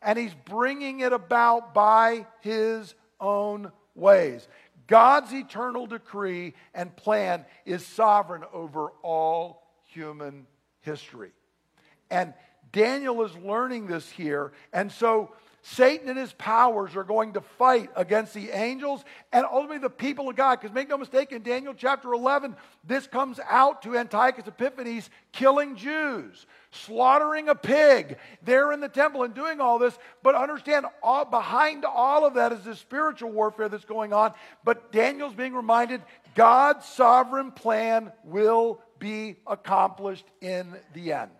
[0.00, 4.48] And He's bringing it about by His own ways.
[4.86, 10.46] God's eternal decree and plan is sovereign over all human
[10.80, 11.30] history.
[12.10, 12.32] And
[12.72, 14.52] Daniel is learning this here.
[14.72, 19.78] And so Satan and his powers are going to fight against the angels and ultimately
[19.78, 20.60] the people of God.
[20.60, 25.76] Because make no mistake, in Daniel chapter 11, this comes out to Antiochus Epiphanes killing
[25.76, 29.98] Jews, slaughtering a pig there in the temple, and doing all this.
[30.22, 34.32] But understand, all, behind all of that is this spiritual warfare that's going on.
[34.64, 36.02] But Daniel's being reminded
[36.34, 41.30] God's sovereign plan will be accomplished in the end.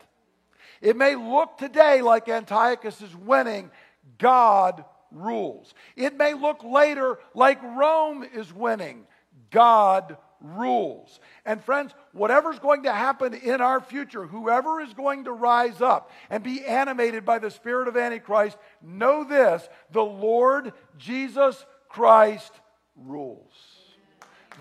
[0.80, 3.70] It may look today like Antiochus is winning,
[4.18, 5.74] God rules.
[5.96, 9.06] It may look later like Rome is winning.
[9.50, 11.20] God rules.
[11.44, 16.10] And friends, whatever's going to happen in our future, whoever is going to rise up
[16.30, 22.52] and be animated by the spirit of Antichrist, know this the Lord Jesus Christ
[22.96, 23.52] rules.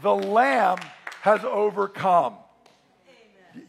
[0.02, 0.80] The Lamb
[1.22, 2.36] has overcome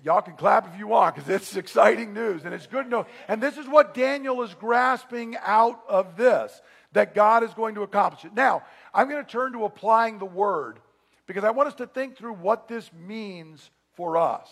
[0.03, 3.07] y'all can clap if you want because it's exciting news and it's good know.
[3.27, 6.61] And this is what Daniel is grasping out of this
[6.93, 8.35] that God is going to accomplish it.
[8.35, 8.63] Now,
[8.95, 10.81] I'm going to turn to applying the word
[11.27, 14.49] because I want us to think through what this means for us.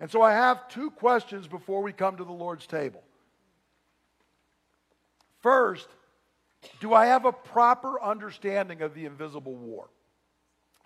[0.00, 3.02] And so I have two questions before we come to the Lord's table.
[5.40, 5.88] First,
[6.80, 9.88] do I have a proper understanding of the invisible war?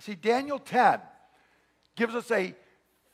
[0.00, 1.00] See, Daniel 10
[1.96, 2.55] gives us a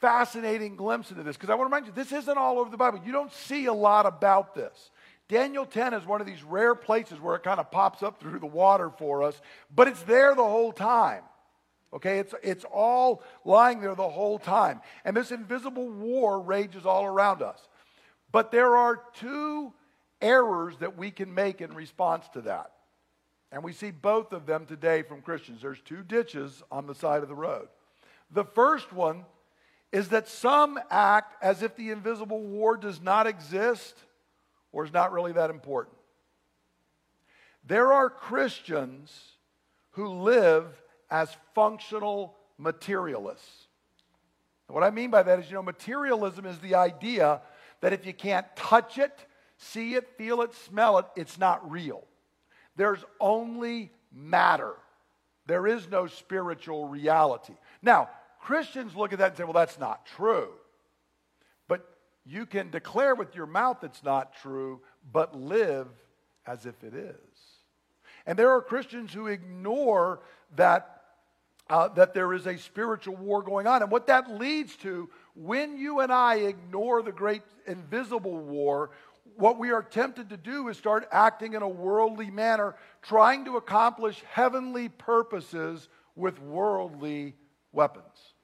[0.00, 2.76] fascinating glimpse into this because I want to remind you this isn't all over the
[2.76, 3.00] Bible.
[3.04, 4.90] You don't see a lot about this.
[5.28, 8.38] Daniel 10 is one of these rare places where it kind of pops up through
[8.38, 9.40] the water for us,
[9.74, 11.22] but it's there the whole time.
[11.92, 14.80] Okay, it's, it's all lying there the whole time.
[15.04, 17.59] And this invisible war rages all around us.
[18.32, 19.72] But there are two
[20.20, 22.72] errors that we can make in response to that.
[23.52, 25.62] And we see both of them today from Christians.
[25.62, 27.68] There's two ditches on the side of the road.
[28.30, 29.24] The first one
[29.92, 33.96] is that some act as if the invisible war does not exist
[34.72, 35.96] or is not really that important.
[37.64, 39.12] There are Christians
[39.92, 40.66] who live
[41.11, 43.68] as functional materialists.
[44.68, 47.40] what I mean by that is, you know, materialism is the idea
[47.81, 52.05] that if you can't touch it, see it, feel it, smell it, it's not real.
[52.77, 54.75] There's only matter.
[55.46, 57.55] There is no spiritual reality.
[57.83, 58.11] Now,
[58.46, 60.50] Christians look at that and say, well, that's not true.
[61.66, 61.85] But
[62.24, 64.82] you can declare with your mouth it's not true,
[65.12, 65.88] but live
[66.46, 67.16] as if it is.
[68.24, 70.20] And there are Christians who ignore
[70.54, 71.02] that,
[71.68, 73.82] uh, that there is a spiritual war going on.
[73.82, 78.92] And what that leads to, when you and I ignore the great invisible war,
[79.35, 83.56] what we are tempted to do is start acting in a worldly manner, trying to
[83.56, 87.35] accomplish heavenly purposes with worldly
[87.72, 88.35] weapons.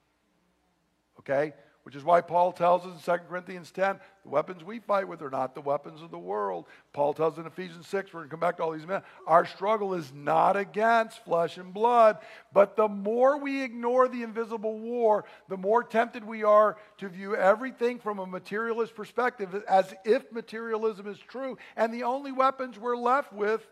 [1.22, 1.52] Okay?
[1.84, 5.20] Which is why Paul tells us in 2 Corinthians 10 the weapons we fight with
[5.20, 6.66] are not the weapons of the world.
[6.92, 9.02] Paul tells in Ephesians 6, we're going to come back to all these men.
[9.26, 12.18] Our struggle is not against flesh and blood,
[12.52, 17.34] but the more we ignore the invisible war, the more tempted we are to view
[17.34, 21.58] everything from a materialist perspective as if materialism is true.
[21.76, 23.66] And the only weapons we're left with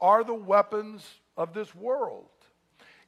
[0.00, 1.04] are the weapons
[1.36, 2.26] of this world.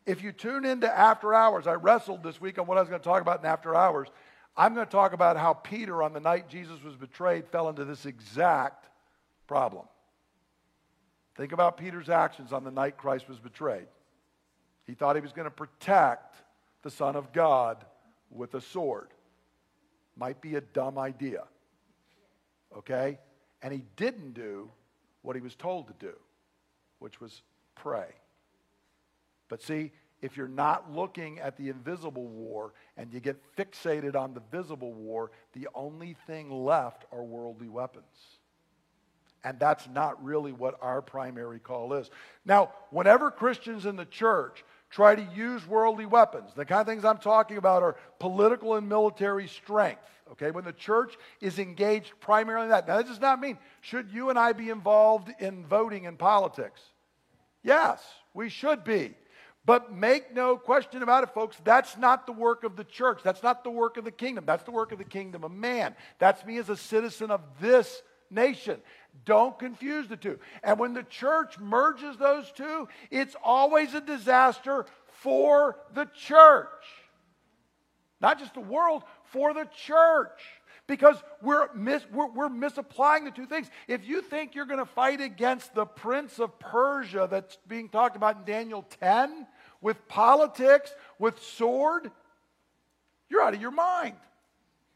[0.08, 2.98] If you tune into After Hours, I wrestled this week on what I was going
[2.98, 4.08] to talk about in After Hours.
[4.56, 7.84] I'm going to talk about how Peter, on the night Jesus was betrayed, fell into
[7.84, 8.88] this exact
[9.46, 9.84] problem.
[11.36, 13.86] Think about Peter's actions on the night Christ was betrayed.
[14.86, 16.36] He thought he was going to protect
[16.82, 17.84] the Son of God
[18.30, 19.08] with a sword.
[20.16, 21.44] Might be a dumb idea.
[22.74, 23.18] Okay?
[23.60, 24.70] And he didn't do
[25.20, 26.14] what he was told to do,
[26.98, 27.42] which was
[27.74, 28.08] pray.
[29.48, 34.34] But see, if you're not looking at the invisible war and you get fixated on
[34.34, 38.04] the visible war, the only thing left are worldly weapons.
[39.44, 42.10] And that's not really what our primary call is.
[42.44, 47.04] Now, whenever Christians in the church try to use worldly weapons, the kind of things
[47.04, 50.02] I'm talking about are political and military strength.
[50.32, 52.86] Okay, when the church is engaged primarily in that.
[52.86, 56.82] Now, that does not mean should you and I be involved in voting and politics?
[57.62, 58.02] Yes,
[58.34, 59.14] we should be.
[59.68, 63.20] But make no question about it, folks, that's not the work of the church.
[63.22, 64.44] That's not the work of the kingdom.
[64.46, 65.94] That's the work of the kingdom of man.
[66.18, 68.00] That's me as a citizen of this
[68.30, 68.80] nation.
[69.26, 70.38] Don't confuse the two.
[70.62, 74.86] And when the church merges those two, it's always a disaster
[75.20, 76.66] for the church.
[78.22, 80.40] Not just the world, for the church.
[80.86, 83.68] Because we're, mis- we're, we're misapplying the two things.
[83.86, 88.16] If you think you're going to fight against the prince of Persia that's being talked
[88.16, 89.46] about in Daniel 10
[89.80, 92.10] with politics, with sword,
[93.28, 94.16] you're out of your mind.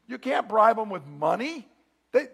[0.07, 1.67] You can't bribe them with money.
[2.11, 2.27] They,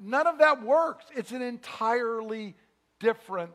[0.00, 1.04] none of that works.
[1.14, 2.54] It's an entirely
[2.98, 3.54] different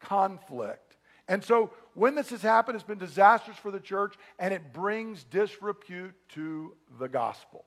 [0.00, 0.96] conflict.
[1.28, 5.24] And so when this has happened, it's been disastrous for the church and it brings
[5.24, 7.64] disrepute to the gospel,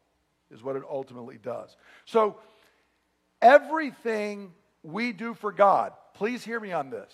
[0.51, 1.76] is what it ultimately does.
[2.05, 2.38] So
[3.41, 4.51] everything
[4.84, 7.11] we do for God, please hear me on this.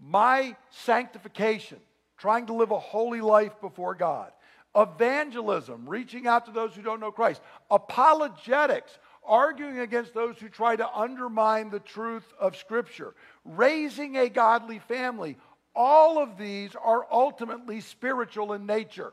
[0.00, 1.80] My sanctification,
[2.16, 4.32] trying to live a holy life before God,
[4.76, 7.40] evangelism, reaching out to those who don't know Christ,
[7.70, 14.78] apologetics, arguing against those who try to undermine the truth of Scripture, raising a godly
[14.80, 15.36] family.
[15.74, 19.12] All of these are ultimately spiritual in nature.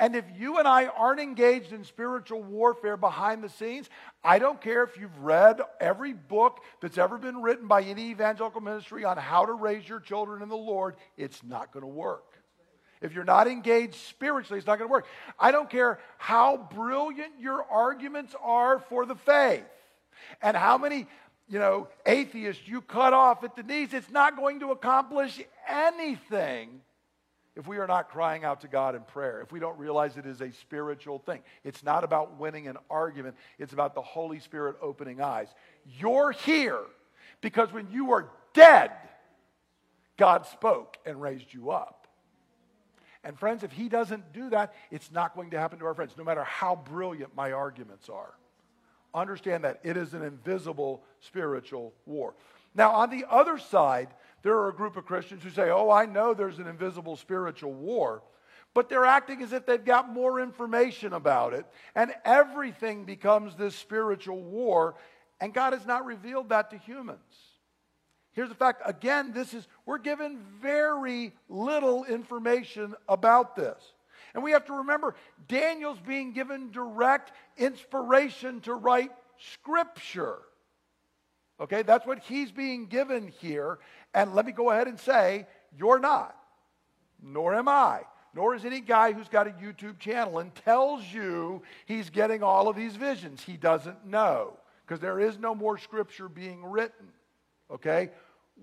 [0.00, 3.88] And if you and I aren't engaged in spiritual warfare behind the scenes,
[4.24, 8.60] I don't care if you've read every book that's ever been written by any evangelical
[8.60, 12.24] ministry on how to raise your children in the Lord, it's not going to work.
[13.02, 15.06] If you're not engaged spiritually, it's not going to work.
[15.38, 19.62] I don't care how brilliant your arguments are for the faith
[20.42, 21.06] and how many,
[21.48, 23.92] you know, atheists you cut off at the knees.
[23.92, 26.80] It's not going to accomplish anything
[27.56, 30.26] if we are not crying out to God in prayer, if we don't realize it
[30.26, 31.40] is a spiritual thing.
[31.62, 35.48] It's not about winning an argument, it's about the Holy Spirit opening eyes.
[35.98, 36.80] You're here
[37.40, 38.90] because when you were dead,
[40.16, 42.08] God spoke and raised you up.
[43.22, 46.14] And friends, if he doesn't do that, it's not going to happen to our friends,
[46.18, 48.34] no matter how brilliant my arguments are.
[49.14, 52.34] Understand that it is an invisible spiritual war.
[52.74, 54.08] Now, on the other side,
[54.44, 57.72] there are a group of Christians who say, Oh, I know there's an invisible spiritual
[57.72, 58.22] war,
[58.74, 61.64] but they're acting as if they've got more information about it,
[61.96, 64.94] and everything becomes this spiritual war,
[65.40, 67.18] and God has not revealed that to humans.
[68.32, 73.82] Here's the fact again, this is, we're given very little information about this.
[74.34, 75.14] And we have to remember,
[75.48, 80.38] Daniel's being given direct inspiration to write scripture.
[81.60, 83.78] Okay, that's what he's being given here.
[84.14, 85.46] And let me go ahead and say,
[85.76, 86.36] you're not,
[87.22, 88.02] nor am I,
[88.32, 92.68] nor is any guy who's got a YouTube channel and tells you he's getting all
[92.68, 93.42] of these visions.
[93.42, 94.56] He doesn't know
[94.86, 97.08] because there is no more scripture being written.
[97.70, 98.10] Okay?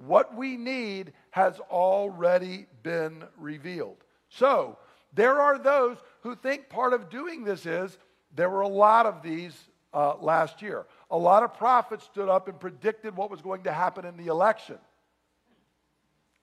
[0.05, 3.97] What we need has already been revealed.
[4.29, 4.77] So,
[5.13, 7.97] there are those who think part of doing this is
[8.33, 9.53] there were a lot of these
[9.93, 10.85] uh, last year.
[11.09, 14.27] A lot of prophets stood up and predicted what was going to happen in the
[14.27, 14.77] election.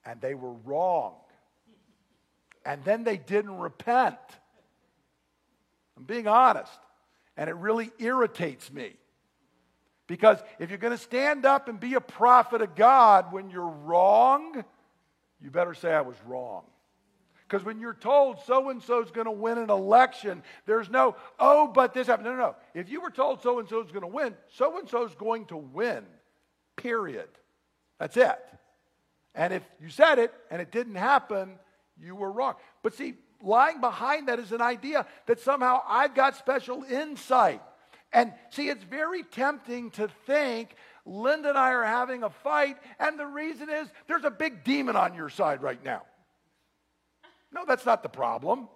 [0.09, 1.13] And they were wrong.
[2.65, 4.17] And then they didn't repent.
[5.95, 6.71] I'm being honest.
[7.37, 8.93] And it really irritates me.
[10.07, 13.67] Because if you're going to stand up and be a prophet of God when you're
[13.67, 14.65] wrong,
[15.39, 16.63] you better say I was wrong.
[17.47, 21.17] Because when you're told so and so is going to win an election, there's no,
[21.39, 22.25] oh, but this happened.
[22.25, 22.55] No, no, no.
[22.73, 25.13] If you were told so and so is going to win, so and so is
[25.13, 26.03] going to win,
[26.77, 27.29] period.
[27.99, 28.39] That's it.
[29.35, 31.59] And if you said it and it didn't happen,
[32.01, 32.55] you were wrong.
[32.83, 37.61] But see, lying behind that is an idea that somehow I've got special insight.
[38.11, 40.75] And see, it's very tempting to think
[41.05, 44.95] Linda and I are having a fight, and the reason is there's a big demon
[44.95, 46.03] on your side right now.
[47.51, 48.67] No, that's not the problem.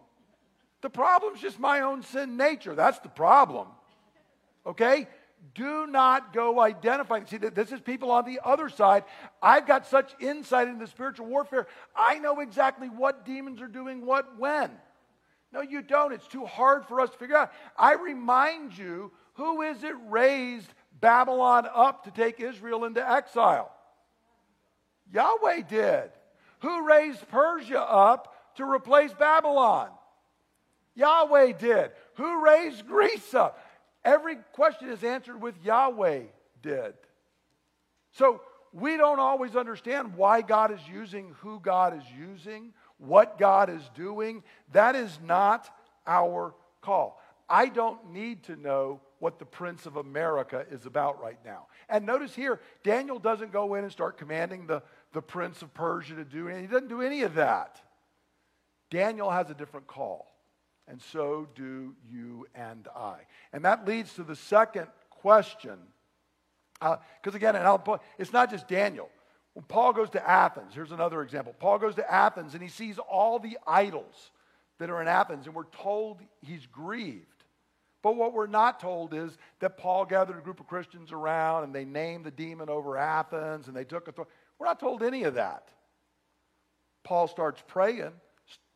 [0.81, 2.75] The problem's just my own sin nature.
[2.75, 3.67] That's the problem.
[4.65, 5.07] Okay?
[5.53, 7.25] Do not go identifying.
[7.25, 9.03] See, this is people on the other side.
[9.41, 11.67] I've got such insight into spiritual warfare.
[11.95, 14.71] I know exactly what demons are doing what when.
[15.51, 16.13] No, you don't.
[16.13, 17.51] It's too hard for us to figure out.
[17.77, 23.71] I remind you who is it raised Babylon up to take Israel into exile?
[25.11, 26.09] Yahweh did.
[26.61, 29.89] Who raised Persia up to replace Babylon?
[30.95, 31.91] Yahweh did.
[32.15, 33.59] Who raised Greece up?
[34.05, 36.23] Every question is answered with Yahweh
[36.61, 36.93] did.
[38.11, 38.41] So
[38.73, 43.81] we don't always understand why God is using who God is using, what God is
[43.95, 44.43] doing.
[44.71, 45.69] That is not
[46.05, 47.21] our call.
[47.49, 51.67] I don't need to know what the Prince of America is about right now.
[51.87, 54.81] And notice here, Daniel doesn't go in and start commanding the,
[55.13, 56.67] the Prince of Persia to do anything.
[56.67, 57.81] He doesn't do any of that.
[58.89, 60.32] Daniel has a different call,
[60.87, 63.17] and so do you and I.
[63.51, 65.77] And that leads to the second question.
[66.79, 67.55] Because uh, again,
[68.17, 69.09] it's not just Daniel.
[69.53, 71.55] When Paul goes to Athens, here's another example.
[71.57, 74.31] Paul goes to Athens and he sees all the idols
[74.79, 77.27] that are in Athens, and we're told he's grieved.
[78.01, 81.73] But what we're not told is that Paul gathered a group of Christians around and
[81.73, 84.33] they named the demon over Athens and they took authority.
[84.59, 85.69] We're not told any of that.
[87.03, 88.11] Paul starts praying,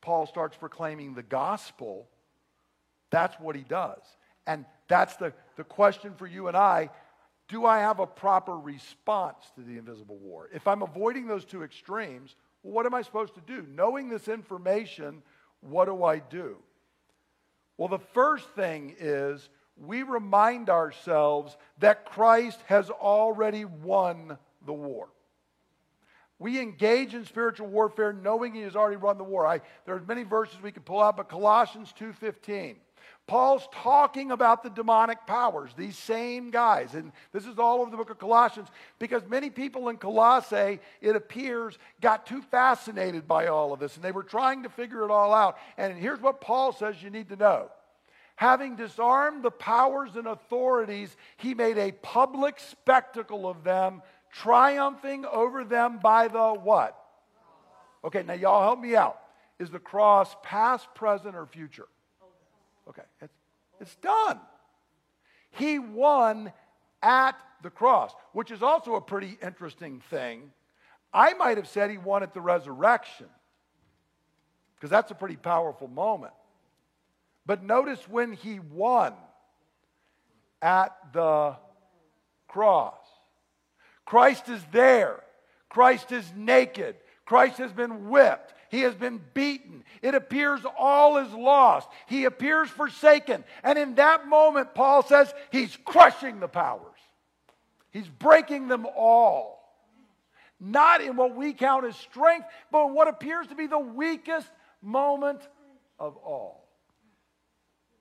[0.07, 2.07] Paul starts proclaiming the gospel.
[3.09, 3.99] That's what he does.
[4.47, 6.91] And that's the, the question for you and I
[7.49, 10.47] do I have a proper response to the invisible war?
[10.53, 13.65] If I'm avoiding those two extremes, what am I supposed to do?
[13.69, 15.23] Knowing this information,
[15.59, 16.55] what do I do?
[17.77, 25.09] Well, the first thing is we remind ourselves that Christ has already won the war.
[26.39, 29.47] We engage in spiritual warfare knowing he has already won the war.
[29.47, 32.75] I, there are many verses we could pull out, but Colossians 2.15
[33.27, 36.93] Paul's talking about the demonic powers, these same guys.
[36.93, 38.69] And this is all over the book of Colossians
[38.99, 44.03] because many people in Colossae, it appears, got too fascinated by all of this and
[44.03, 45.57] they were trying to figure it all out.
[45.77, 47.69] And here's what Paul says you need to know.
[48.37, 54.03] Having disarmed the powers and authorities, he made a public spectacle of them,
[54.41, 56.97] triumphing over them by the what?
[58.03, 59.19] Okay, now y'all help me out.
[59.59, 61.87] Is the cross past, present, or future?
[62.87, 63.33] Okay, it's,
[63.81, 64.39] it's done.
[65.51, 66.53] He won
[67.01, 70.51] at the cross, which is also a pretty interesting thing.
[71.11, 73.27] I might have said he won at the resurrection,
[74.75, 76.33] because that's a pretty powerful moment.
[77.45, 79.13] But notice when he won
[80.61, 81.55] at the
[82.47, 82.99] cross.
[84.07, 85.21] Christ is there.
[85.67, 86.95] Christ is naked.
[87.25, 88.53] Christ has been whipped.
[88.69, 89.83] He has been beaten.
[90.01, 91.89] It appears all is lost.
[92.07, 93.43] He appears forsaken.
[93.63, 96.99] And in that moment, Paul says he's crushing the powers,
[97.91, 99.55] he's breaking them all.
[100.59, 104.47] Not in what we count as strength, but what appears to be the weakest
[104.81, 105.41] moment
[105.99, 106.67] of all.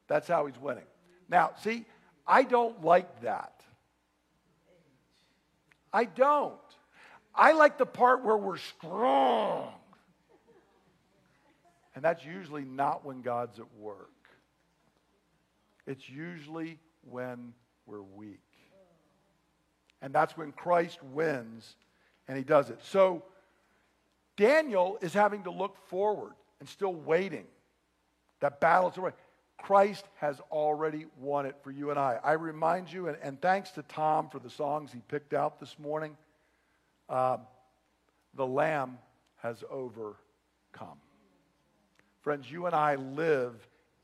[0.07, 0.87] That's how he's winning.
[1.29, 1.85] Now, see,
[2.27, 3.61] I don't like that.
[5.93, 6.55] I don't.
[7.35, 9.73] I like the part where we're strong.
[11.95, 14.11] And that's usually not when God's at work.
[15.87, 16.79] It's usually
[17.09, 17.55] when
[17.87, 18.41] we're weak.
[20.03, 21.77] And that's when Christ wins
[22.29, 22.81] and he does it.
[22.83, 23.23] So
[24.37, 27.47] Daniel is having to look forward and still waiting.
[28.41, 29.13] That battle's away.
[29.59, 32.19] Christ has already won it for you and I.
[32.23, 35.79] I remind you, and, and thanks to Tom for the songs he picked out this
[35.79, 36.17] morning,
[37.09, 37.39] uh,
[38.35, 38.99] the Lamb
[39.37, 40.99] has overcome.
[42.21, 43.55] Friends, you and I live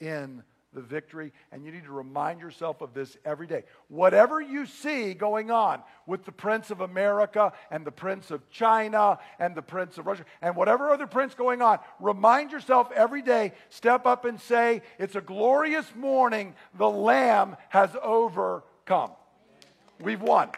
[0.01, 0.43] in
[0.73, 3.65] the victory, and you need to remind yourself of this every day.
[3.89, 9.19] Whatever you see going on with the Prince of America and the Prince of China
[9.39, 13.53] and the Prince of Russia and whatever other prince going on, remind yourself every day,
[13.69, 16.55] step up and say, It's a glorious morning.
[16.79, 19.13] The Lamb has overcome.
[20.01, 20.51] We've won.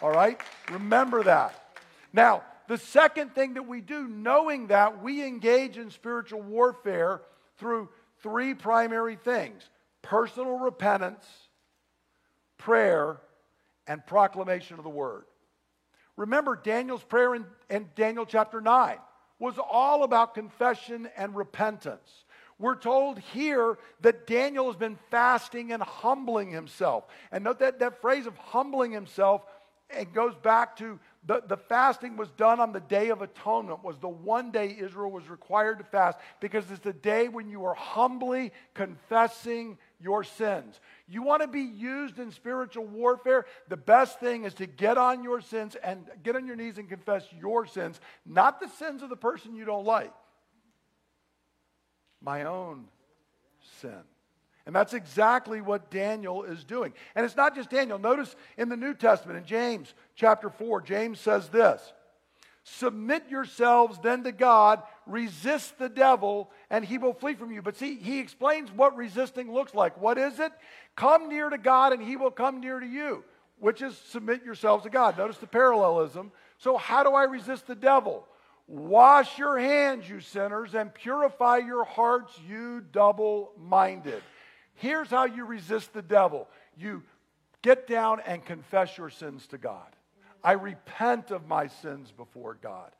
[0.00, 0.40] All right?
[0.70, 1.58] Remember that.
[2.12, 7.20] Now, the second thing that we do, knowing that, we engage in spiritual warfare
[7.58, 7.88] through
[8.22, 9.68] three primary things
[10.02, 11.24] personal repentance,
[12.58, 13.18] prayer,
[13.86, 15.24] and proclamation of the word.
[16.16, 18.98] Remember, Daniel's prayer in, in, Daniel chapter 9
[19.38, 22.24] was all about confession and repentance.
[22.58, 27.04] We're told here that Daniel has been fasting and humbling himself.
[27.32, 29.42] And note that that phrase of humbling himself
[29.98, 33.96] it goes back to the, the fasting was done on the Day of Atonement, was
[33.98, 37.74] the one day Israel was required to fast because it's the day when you are
[37.74, 40.80] humbly confessing your sins.
[41.06, 43.46] You want to be used in spiritual warfare?
[43.68, 46.88] The best thing is to get on your sins and get on your knees and
[46.88, 50.12] confess your sins, not the sins of the person you don't like.
[52.20, 52.86] My own
[53.80, 54.02] sin.
[54.66, 56.92] And that's exactly what Daniel is doing.
[57.14, 57.98] And it's not just Daniel.
[57.98, 61.92] Notice in the New Testament, in James chapter 4, James says this
[62.64, 67.60] Submit yourselves then to God, resist the devil, and he will flee from you.
[67.60, 70.00] But see, he explains what resisting looks like.
[70.00, 70.52] What is it?
[70.94, 73.24] Come near to God, and he will come near to you,
[73.58, 75.18] which is submit yourselves to God.
[75.18, 76.30] Notice the parallelism.
[76.58, 78.28] So, how do I resist the devil?
[78.68, 84.22] Wash your hands, you sinners, and purify your hearts, you double minded.
[84.74, 87.02] Here's how you resist the devil you
[87.62, 89.86] get down and confess your sins to God.
[90.42, 92.90] I repent of my sins before God.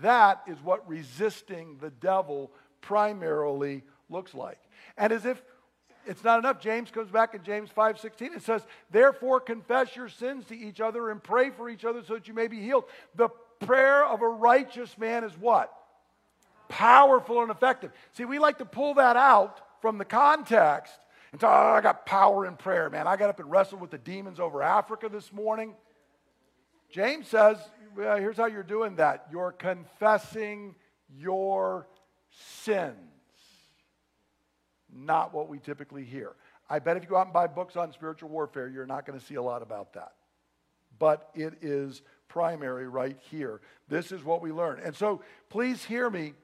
[0.00, 2.50] That is what resisting the devil
[2.80, 4.58] primarily looks like.
[4.96, 5.42] And as if
[6.06, 10.46] it's not enough, James comes back in James 5:16 and says, "Therefore confess your sins
[10.46, 13.28] to each other and pray for each other so that you may be healed." The
[13.60, 15.74] prayer of a righteous man is what?
[16.68, 17.92] Powerful and effective.
[18.12, 20.98] See, we like to pull that out from the context
[21.32, 23.06] and talk, oh, I got power in prayer, man.
[23.06, 25.74] I got up and wrestled with the demons over Africa this morning.
[26.90, 27.58] James says,
[27.96, 30.74] well, here's how you're doing that you're confessing
[31.08, 31.86] your
[32.62, 32.96] sins.
[34.92, 36.34] Not what we typically hear.
[36.70, 39.18] I bet if you go out and buy books on spiritual warfare, you're not going
[39.18, 40.12] to see a lot about that.
[40.98, 43.60] But it is primary right here.
[43.88, 44.80] This is what we learn.
[44.82, 46.34] And so please hear me.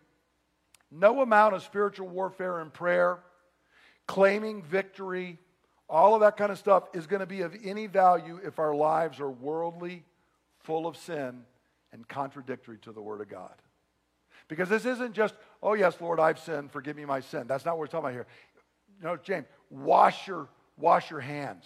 [0.91, 3.19] No amount of spiritual warfare and prayer,
[4.07, 5.39] claiming victory,
[5.89, 8.75] all of that kind of stuff is going to be of any value if our
[8.75, 10.05] lives are worldly,
[10.61, 11.45] full of sin,
[11.93, 13.55] and contradictory to the Word of God.
[14.49, 17.45] Because this isn't just, oh, yes, Lord, I've sinned, forgive me my sin.
[17.47, 18.27] That's not what we're talking about here.
[19.03, 20.49] No, James, wash your,
[20.79, 21.65] wash your hands,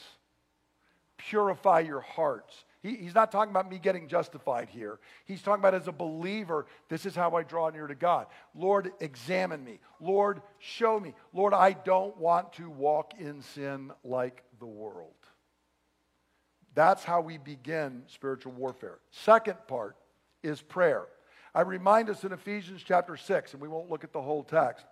[1.16, 2.64] purify your hearts.
[2.83, 4.99] He, he's not talking about me getting justified here.
[5.24, 8.26] He's talking about as a believer, this is how I draw near to God.
[8.55, 9.81] Lord, examine me.
[10.01, 11.14] Lord, show me.
[11.33, 15.12] Lord, I don't want to walk in sin like the world.
[16.74, 18.99] That's how we begin spiritual warfare.
[19.11, 19.97] Second part
[20.45, 21.07] is prayer.
[21.55, 24.87] I remind us in Ephesians chapter 6, and we won't look at the whole text,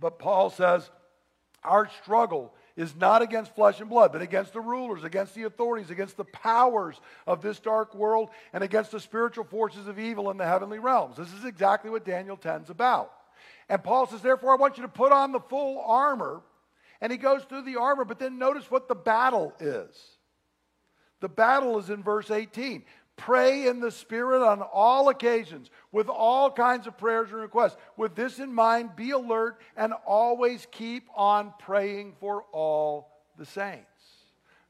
[0.00, 0.90] but Paul says,
[1.62, 5.90] Our struggle is not against flesh and blood, but against the rulers, against the authorities,
[5.90, 10.36] against the powers of this dark world, and against the spiritual forces of evil in
[10.36, 11.16] the heavenly realms.
[11.16, 13.12] This is exactly what Daniel 10 is about.
[13.68, 16.40] And Paul says, Therefore, I want you to put on the full armor.
[17.00, 19.90] And he goes through the armor, but then notice what the battle is.
[21.20, 22.84] The battle is in verse 18.
[23.18, 27.76] Pray in the Spirit on all occasions with all kinds of prayers and requests.
[27.96, 33.84] With this in mind, be alert and always keep on praying for all the saints.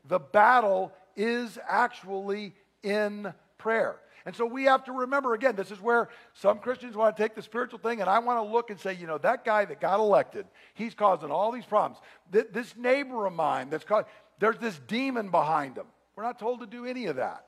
[0.09, 3.97] The battle is actually in prayer.
[4.25, 7.35] And so we have to remember again, this is where some Christians want to take
[7.35, 9.81] the spiritual thing, and I want to look and say, you know, that guy that
[9.81, 12.03] got elected, he's causing all these problems.
[12.31, 14.07] This neighbor of mine that's caused,
[14.39, 15.87] there's this demon behind him.
[16.17, 17.45] We're not told to do any of that.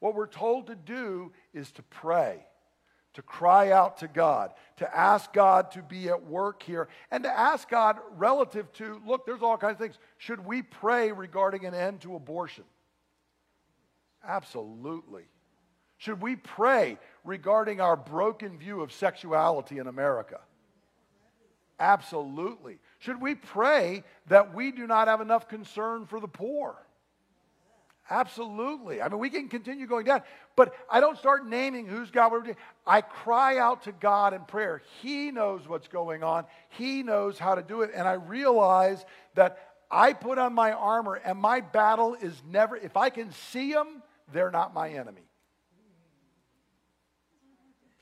[0.00, 2.44] What we're told to do is to pray,
[3.14, 7.30] to cry out to God, to ask God to be at work here, and to
[7.30, 9.98] ask God relative to look, there's all kinds of things.
[10.18, 12.64] Should we pray regarding an end to abortion?
[14.26, 15.24] Absolutely.
[15.98, 20.40] Should we pray regarding our broken view of sexuality in America?
[21.78, 22.78] Absolutely.
[22.98, 26.76] Should we pray that we do not have enough concern for the poor?
[28.08, 29.02] Absolutely.
[29.02, 30.22] I mean, we can continue going down,
[30.54, 32.32] but I don't start naming who's God.
[32.86, 34.82] I cry out to God in prayer.
[35.02, 37.90] He knows what's going on, He knows how to do it.
[37.94, 39.04] And I realize
[39.34, 39.58] that
[39.90, 44.02] I put on my armor, and my battle is never, if I can see them,
[44.32, 45.22] they're not my enemy.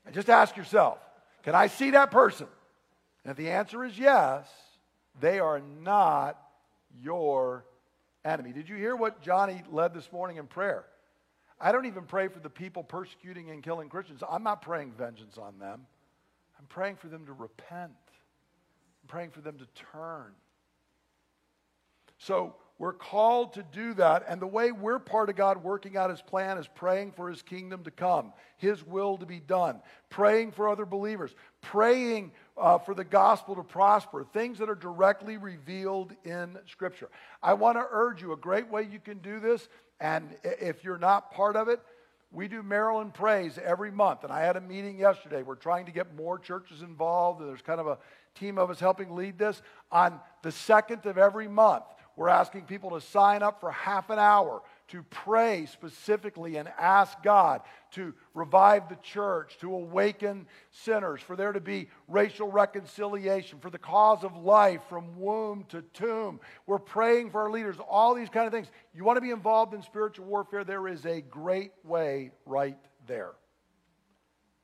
[0.05, 0.99] And just ask yourself
[1.43, 2.47] can I see that person?
[3.23, 4.47] And if the answer is yes,
[5.19, 6.39] they are not
[7.01, 7.74] your enemy.
[8.25, 10.85] Did you hear what Johnny led this morning in prayer?
[11.61, 14.23] I don't even pray for the people persecuting and killing Christians.
[14.27, 15.85] I'm not praying vengeance on them.
[16.59, 17.91] I'm praying for them to repent.
[17.91, 20.31] I'm praying for them to turn.
[22.17, 24.25] So we're called to do that.
[24.27, 27.43] And the way we're part of God working out his plan is praying for his
[27.43, 32.93] kingdom to come, his will to be done, praying for other believers, praying uh, for
[32.93, 37.09] the gospel to prosper, things that are directly revealed in Scripture.
[37.43, 39.67] I want to urge you a great way you can do this,
[39.99, 41.79] and if you're not part of it,
[42.31, 44.23] we do Maryland Prays every month.
[44.23, 45.41] And I had a meeting yesterday.
[45.41, 47.97] We're trying to get more churches involved, and there's kind of a
[48.37, 49.61] team of us helping lead this.
[49.91, 51.85] On the second of every month,
[52.15, 57.21] we're asking people to sign up for half an hour to pray specifically and ask
[57.23, 57.61] God
[57.91, 63.77] to revive the church, to awaken sinners, for there to be racial reconciliation, for the
[63.77, 66.39] cause of life from womb to tomb.
[66.67, 68.67] We're praying for our leaders, all these kind of things.
[68.93, 70.63] You want to be involved in spiritual warfare?
[70.63, 72.77] There is a great way right
[73.07, 73.31] there.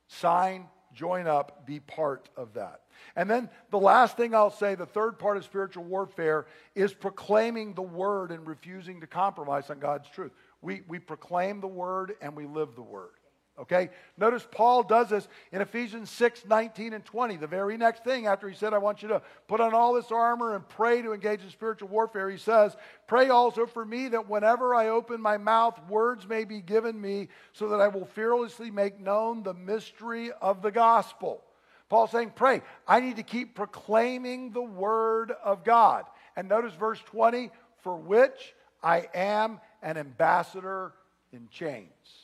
[0.08, 2.82] Sign, join up, be part of that.
[3.16, 7.74] And then the last thing I'll say, the third part of spiritual warfare is proclaiming
[7.74, 10.32] the word and refusing to compromise on God's truth.
[10.60, 13.10] We, we proclaim the word and we live the word.
[13.58, 13.90] Okay?
[14.16, 17.36] Notice Paul does this in Ephesians 6 19 and 20.
[17.36, 20.10] The very next thing after he said, I want you to put on all this
[20.10, 22.76] armor and pray to engage in spiritual warfare, he says,
[23.06, 27.28] Pray also for me that whenever I open my mouth, words may be given me
[27.52, 31.44] so that I will fearlessly make known the mystery of the gospel
[31.92, 32.62] Paul's saying, pray.
[32.88, 36.06] I need to keep proclaiming the word of God.
[36.34, 37.50] And notice verse 20,
[37.82, 40.94] for which I am an ambassador
[41.34, 42.21] in chains.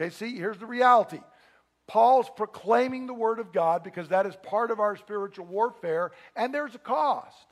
[0.00, 1.20] Okay, see, here's the reality.
[1.88, 6.54] Paul's proclaiming the word of God because that is part of our spiritual warfare, and
[6.54, 7.46] there's a cost.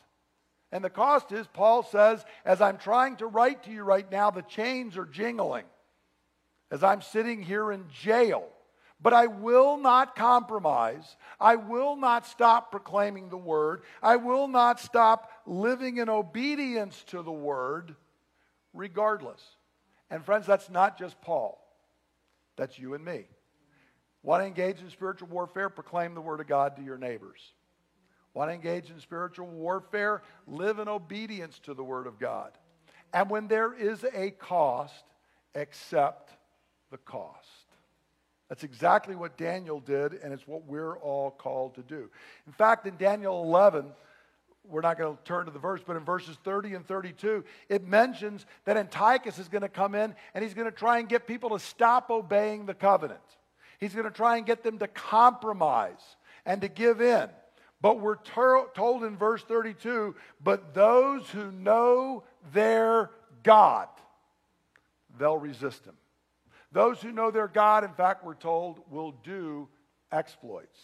[0.70, 4.30] And the cost is, Paul says, as I'm trying to write to you right now,
[4.30, 5.64] the chains are jingling.
[6.70, 8.49] As I'm sitting here in jail,
[9.01, 11.16] but I will not compromise.
[11.40, 13.82] I will not stop proclaiming the word.
[14.03, 17.94] I will not stop living in obedience to the word,
[18.72, 19.40] regardless.
[20.11, 21.59] And friends, that's not just Paul,
[22.57, 23.24] that's you and me.
[24.22, 25.68] Want to engage in spiritual warfare?
[25.68, 27.40] Proclaim the word of God to your neighbors.
[28.34, 30.22] Want to engage in spiritual warfare?
[30.46, 32.52] Live in obedience to the word of God.
[33.14, 35.04] And when there is a cost,
[35.54, 36.32] accept
[36.90, 37.46] the cost.
[38.48, 42.11] That's exactly what Daniel did, and it's what we're all called to do.
[42.46, 43.86] In fact, in Daniel 11,
[44.68, 47.86] we're not going to turn to the verse, but in verses 30 and 32, it
[47.86, 51.26] mentions that Antiochus is going to come in and he's going to try and get
[51.26, 53.20] people to stop obeying the covenant.
[53.78, 57.28] He's going to try and get them to compromise and to give in.
[57.80, 63.10] But we're ter- told in verse 32 but those who know their
[63.42, 63.88] God,
[65.18, 65.96] they'll resist him.
[66.72, 69.68] Those who know their God, in fact, we're told, will do
[70.12, 70.78] exploits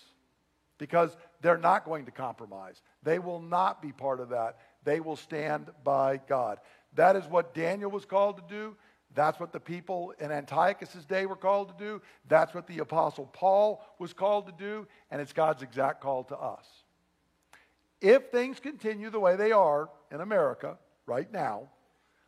[0.78, 2.80] because they're not going to compromise.
[3.03, 4.59] They will not be part of that.
[4.84, 6.59] They will stand by God.
[6.95, 8.76] That is what Daniel was called to do.
[9.14, 12.01] That's what the people in Antiochus' day were called to do.
[12.28, 14.86] That's what the Apostle Paul was called to do.
[15.11, 16.64] And it's God's exact call to us.
[18.01, 21.68] If things continue the way they are in America right now,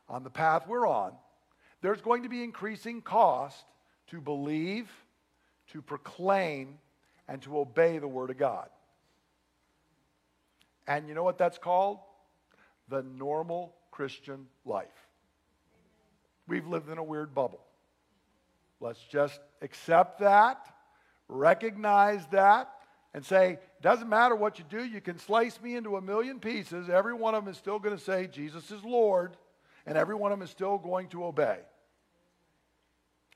[0.09, 1.13] on the path we're on,
[1.81, 3.65] there's going to be increasing cost
[4.09, 4.91] to believe,
[5.73, 6.79] to proclaim,
[7.29, 8.69] and to obey the Word of God.
[10.87, 11.99] And you know what that's called?
[12.89, 14.89] The normal Christian life.
[16.47, 17.61] We've lived in a weird bubble.
[18.81, 20.75] Let's just accept that,
[21.29, 22.71] recognize that,
[23.15, 26.41] and say, it doesn't matter what you do, you can slice me into a million
[26.41, 26.89] pieces.
[26.91, 29.37] Every one of them is still going to say, Jesus is Lord,
[29.87, 31.59] and every one of them is still going to obey.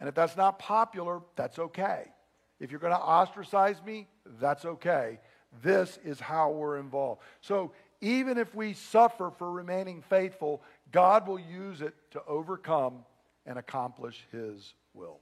[0.01, 2.13] And if that's not popular, that's okay.
[2.61, 4.09] If you're going to ostracize me,
[4.41, 5.21] that's okay.
[5.63, 7.23] This is how we're involved.
[7.41, 13.05] So even if we suffer for remaining faithful, God will use it to overcome
[13.47, 15.19] and accomplish His will.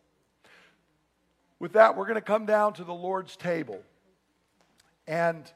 [1.58, 3.80] With that, we're going to come down to the Lord's table.
[5.06, 5.50] And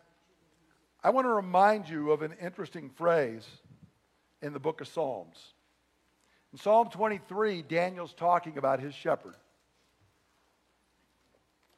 [1.03, 3.47] I want to remind you of an interesting phrase
[4.41, 5.39] in the book of Psalms.
[6.53, 9.35] In Psalm 23, Daniel's talking about his shepherd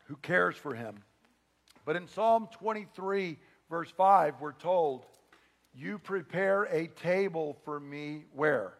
[0.06, 1.02] who cares for him.
[1.84, 5.06] But in Psalm 23, verse 5, we're told,
[5.74, 8.74] You prepare a table for me where?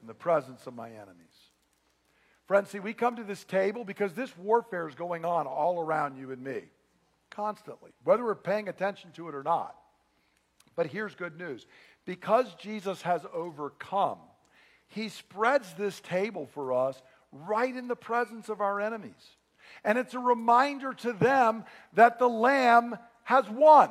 [0.00, 1.26] In the presence of my enemies.
[2.46, 6.16] Friends, see, we come to this table because this warfare is going on all around
[6.16, 6.62] you and me,
[7.28, 9.76] constantly, whether we're paying attention to it or not.
[10.74, 11.66] But here's good news
[12.06, 14.18] because Jesus has overcome,
[14.86, 17.02] he spreads this table for us
[17.32, 19.36] right in the presence of our enemies.
[19.84, 21.64] And it's a reminder to them
[21.94, 23.90] that the Lamb has won.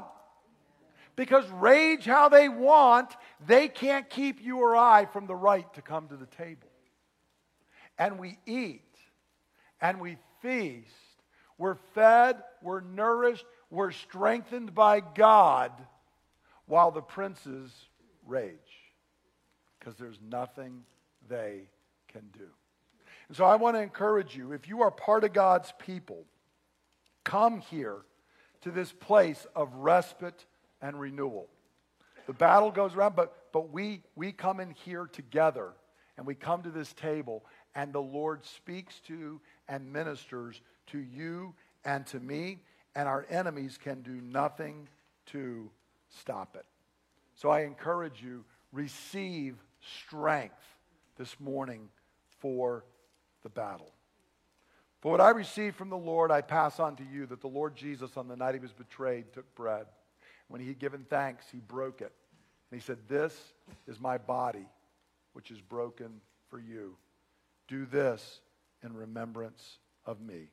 [1.16, 3.16] Because rage how they want,
[3.46, 6.70] they can't keep you or I from the right to come to the table.
[7.98, 8.84] And we eat
[9.82, 10.92] and we feast.
[11.58, 15.72] We're fed, we're nourished, we're strengthened by God
[16.68, 17.72] while the princes
[18.26, 18.54] rage
[19.80, 20.84] because there's nothing
[21.28, 21.70] they
[22.10, 22.50] can do.
[23.28, 26.26] And so I want to encourage you if you are part of God's people,
[27.24, 27.98] come here
[28.62, 30.46] to this place of respite
[30.82, 31.48] and renewal.
[32.26, 35.74] The battle goes around, but, but we, we come in here together
[36.18, 41.54] and we come to this table, and the Lord speaks to and ministers to you
[41.86, 42.62] and to me,
[42.96, 44.88] and our enemies can do nothing
[45.28, 45.70] to
[46.10, 46.66] stop it.
[47.36, 50.56] So I encourage you, receive strength
[51.18, 51.90] this morning
[52.40, 52.84] for
[53.48, 53.94] the battle.
[55.00, 57.78] For what I received from the Lord, I pass on to you that the Lord
[57.78, 59.86] Jesus, on the night he was betrayed, took bread.
[60.50, 62.12] When he had given thanks, he broke it.
[62.70, 63.34] And he said, This
[63.88, 64.66] is my body,
[65.32, 66.20] which is broken
[66.50, 66.98] for you.
[67.70, 68.42] Do this
[68.84, 70.50] in remembrance of me.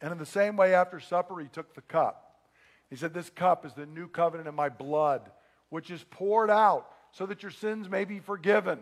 [0.00, 2.42] And in the same way, after supper, he took the cup.
[2.90, 5.32] He said, This cup is the new covenant in my blood,
[5.68, 8.78] which is poured out so that your sins may be forgiven.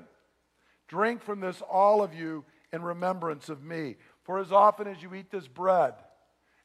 [0.92, 3.96] Drink from this, all of you, in remembrance of me.
[4.24, 5.94] For as often as you eat this bread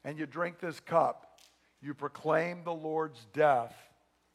[0.04, 1.40] and you drink this cup,
[1.80, 3.74] you proclaim the Lord's death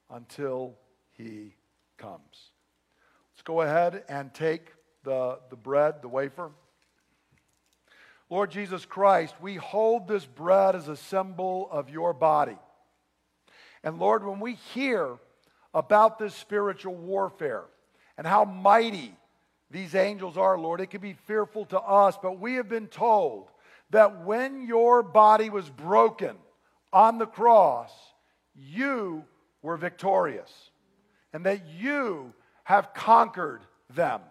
[0.10, 0.80] until
[1.12, 1.54] he
[2.00, 2.50] comes.
[3.36, 4.72] Let's go ahead and take
[5.04, 6.50] the, the bread, the wafer.
[8.32, 12.58] Lord Jesus Christ, we hold this bread as a symbol of your body.
[13.84, 15.20] And Lord, when we hear
[15.72, 17.66] about this spiritual warfare
[18.18, 19.16] and how mighty
[19.74, 23.50] these angels are, Lord, it can be fearful to us, but we have been told
[23.90, 26.36] that when your body was broken
[26.94, 27.92] on the cross,
[28.56, 29.26] you
[29.64, 30.52] were victorious
[31.34, 32.34] and that you
[32.66, 34.22] have conquered them.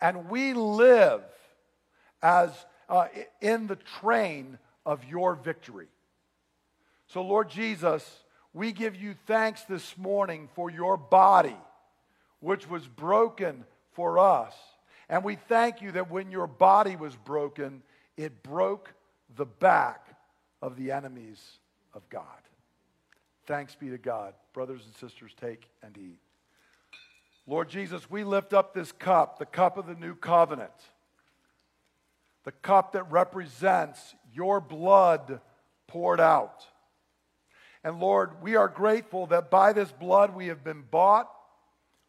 [0.00, 1.22] And we live
[2.20, 2.50] as
[2.88, 3.06] uh,
[3.40, 5.86] in the train of your victory.
[7.06, 11.56] So, Lord Jesus, we give you thanks this morning for your body,
[12.40, 14.54] which was broken for us.
[15.12, 17.82] And we thank you that when your body was broken,
[18.16, 18.94] it broke
[19.36, 20.06] the back
[20.62, 21.38] of the enemies
[21.92, 22.24] of God.
[23.44, 24.32] Thanks be to God.
[24.54, 26.18] Brothers and sisters, take and eat.
[27.46, 30.70] Lord Jesus, we lift up this cup, the cup of the new covenant,
[32.44, 35.42] the cup that represents your blood
[35.88, 36.64] poured out.
[37.84, 41.30] And Lord, we are grateful that by this blood we have been bought,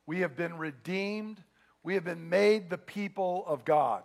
[0.05, 1.43] we have been redeemed,
[1.83, 4.03] we have been made the people of God.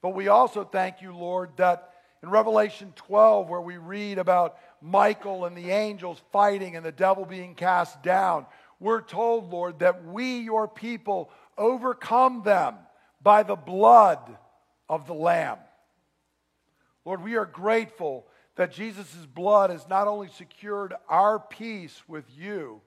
[0.00, 1.90] But we also thank you, Lord, that
[2.22, 7.24] in Revelation 12, where we read about Michael and the angels fighting and the devil
[7.24, 8.46] being cast down,
[8.78, 12.76] we're told, Lord, that we, your people, overcome them
[13.22, 14.36] by the blood
[14.88, 15.58] of the Lamb.
[17.04, 18.26] Lord, we are grateful
[18.56, 22.80] that Jesus' blood has not only secured our peace with you,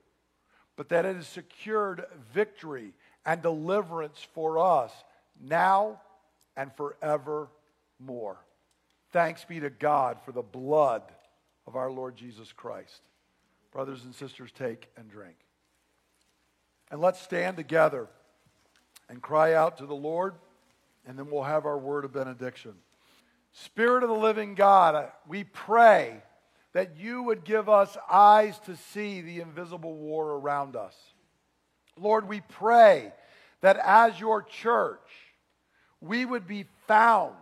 [0.76, 2.94] but that it has secured victory
[3.30, 4.92] and deliverance for us
[5.40, 6.02] now
[6.58, 8.44] and forevermore.
[9.12, 11.04] Thanks be to God for the blood
[11.68, 13.02] of our Lord Jesus Christ.
[13.72, 15.36] Brothers and sisters, take and drink.
[16.90, 18.08] And let's stand together
[19.10, 20.34] and cry out to the Lord,
[21.06, 22.74] and then we'll have our word of benediction.
[23.54, 26.24] Spirit of the living God, uh, we pray
[26.74, 30.96] that you would give us eyes to see the invisible war around us.
[31.96, 33.12] Lord, we pray
[33.62, 35.00] that as your church,
[36.02, 37.36] we would be found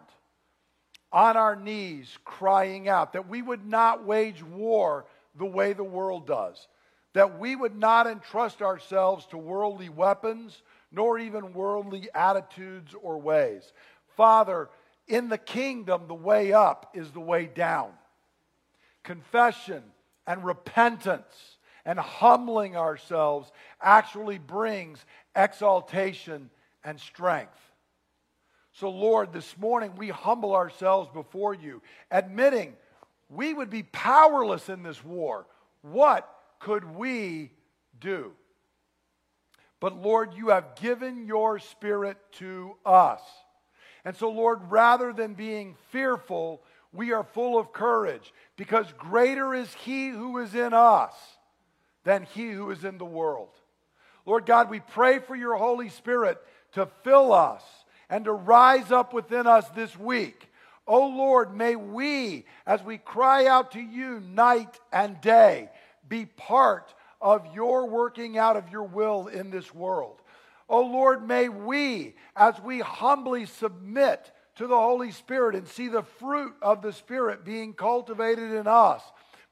[1.11, 5.05] on our knees crying out, that we would not wage war
[5.37, 6.67] the way the world does,
[7.13, 10.61] that we would not entrust ourselves to worldly weapons,
[10.91, 13.71] nor even worldly attitudes or ways.
[14.15, 14.69] Father,
[15.07, 17.91] in the kingdom, the way up is the way down.
[19.03, 19.83] Confession
[20.25, 21.56] and repentance
[21.87, 23.49] and humbling ourselves
[23.81, 25.03] actually brings
[25.35, 26.49] exaltation
[26.83, 27.57] and strength.
[28.73, 31.81] So, Lord, this morning we humble ourselves before you,
[32.11, 32.75] admitting
[33.29, 35.47] we would be powerless in this war.
[35.81, 36.29] What
[36.59, 37.51] could we
[37.99, 38.33] do?
[39.79, 43.21] But, Lord, you have given your spirit to us.
[44.03, 49.73] And so, Lord, rather than being fearful, we are full of courage because greater is
[49.73, 51.13] He who is in us
[52.07, 53.49] than He who is in the world.
[54.25, 56.37] Lord God, we pray for your Holy Spirit
[56.71, 57.61] to fill us
[58.09, 60.47] and to rise up within us this week.
[60.87, 65.69] Oh Lord, may we, as we cry out to you night and day,
[66.07, 70.21] be part of your working out of your will in this world.
[70.69, 76.03] Oh Lord, may we, as we humbly submit to the Holy Spirit and see the
[76.03, 79.01] fruit of the Spirit being cultivated in us,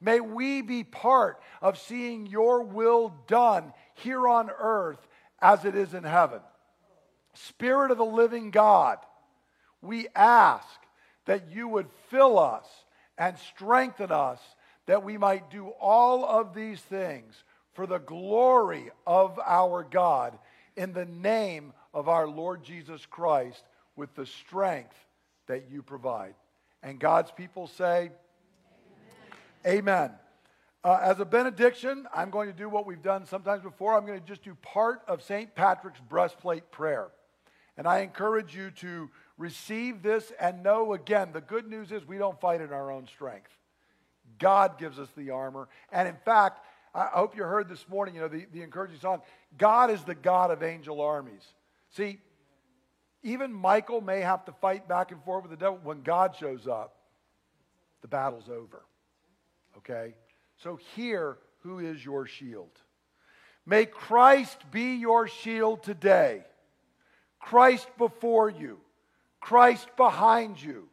[0.06, 5.06] may we be part of seeing your will done here on earth
[5.42, 6.40] as it is in heaven.
[7.34, 9.00] Spirit of the living God,
[9.82, 10.68] we ask
[11.26, 12.66] that you would fill us
[13.18, 14.40] and strengthen us
[14.86, 17.34] that we might do all of these things
[17.74, 20.38] for the glory of our God
[20.78, 23.64] in the name of our Lord Jesus Christ
[23.96, 24.96] with the strength
[25.48, 26.36] that you provide.
[26.84, 28.12] And God's people say.
[29.66, 30.12] Amen.
[30.84, 33.96] Uh, as a benediction, I'm going to do what we've done sometimes before.
[33.96, 35.56] I'm going to just do part of St.
[35.56, 37.08] Patrick's breastplate prayer.
[37.76, 42.20] And I encourage you to receive this and know again the good news is we
[42.20, 43.50] don't fight in our own strength.
[44.38, 45.68] God gives us the armor.
[45.92, 46.64] And in fact,
[46.94, 49.22] I hope you heard this morning, you know, the, the encouraging song
[49.58, 51.44] God is the God of angel armies.
[51.90, 52.20] See,
[53.24, 55.80] even Michael may have to fight back and forth with the devil.
[55.82, 56.96] When God shows up,
[58.02, 58.84] the battle's over.
[59.78, 60.14] Okay?
[60.58, 62.72] So, here, who is your shield?
[63.66, 66.44] May Christ be your shield today.
[67.40, 68.80] Christ before you,
[69.40, 70.88] Christ behind you,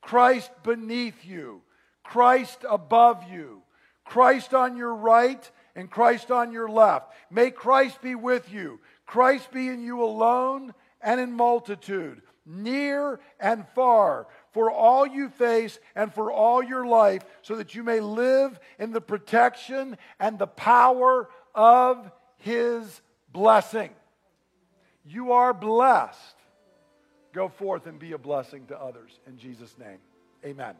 [0.00, 1.62] Christ beneath you,
[2.04, 3.62] Christ above you,
[4.04, 7.12] Christ on your right, and Christ on your left.
[7.30, 13.66] May Christ be with you, Christ be in you alone and in multitude, near and
[13.74, 18.58] far, for all you face and for all your life, so that you may live
[18.78, 23.02] in the protection and the power of his
[23.34, 23.90] blessing.
[25.04, 26.36] You are blessed.
[27.34, 29.20] Go forth and be a blessing to others.
[29.26, 29.98] In Jesus' name,
[30.42, 30.74] amen.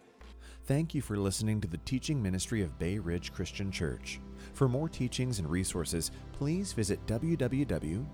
[0.64, 4.20] Thank you for listening to the teaching ministry of Bay Ridge Christian Church.
[4.54, 8.06] For more teachings and resources, please visit www.brcc.church.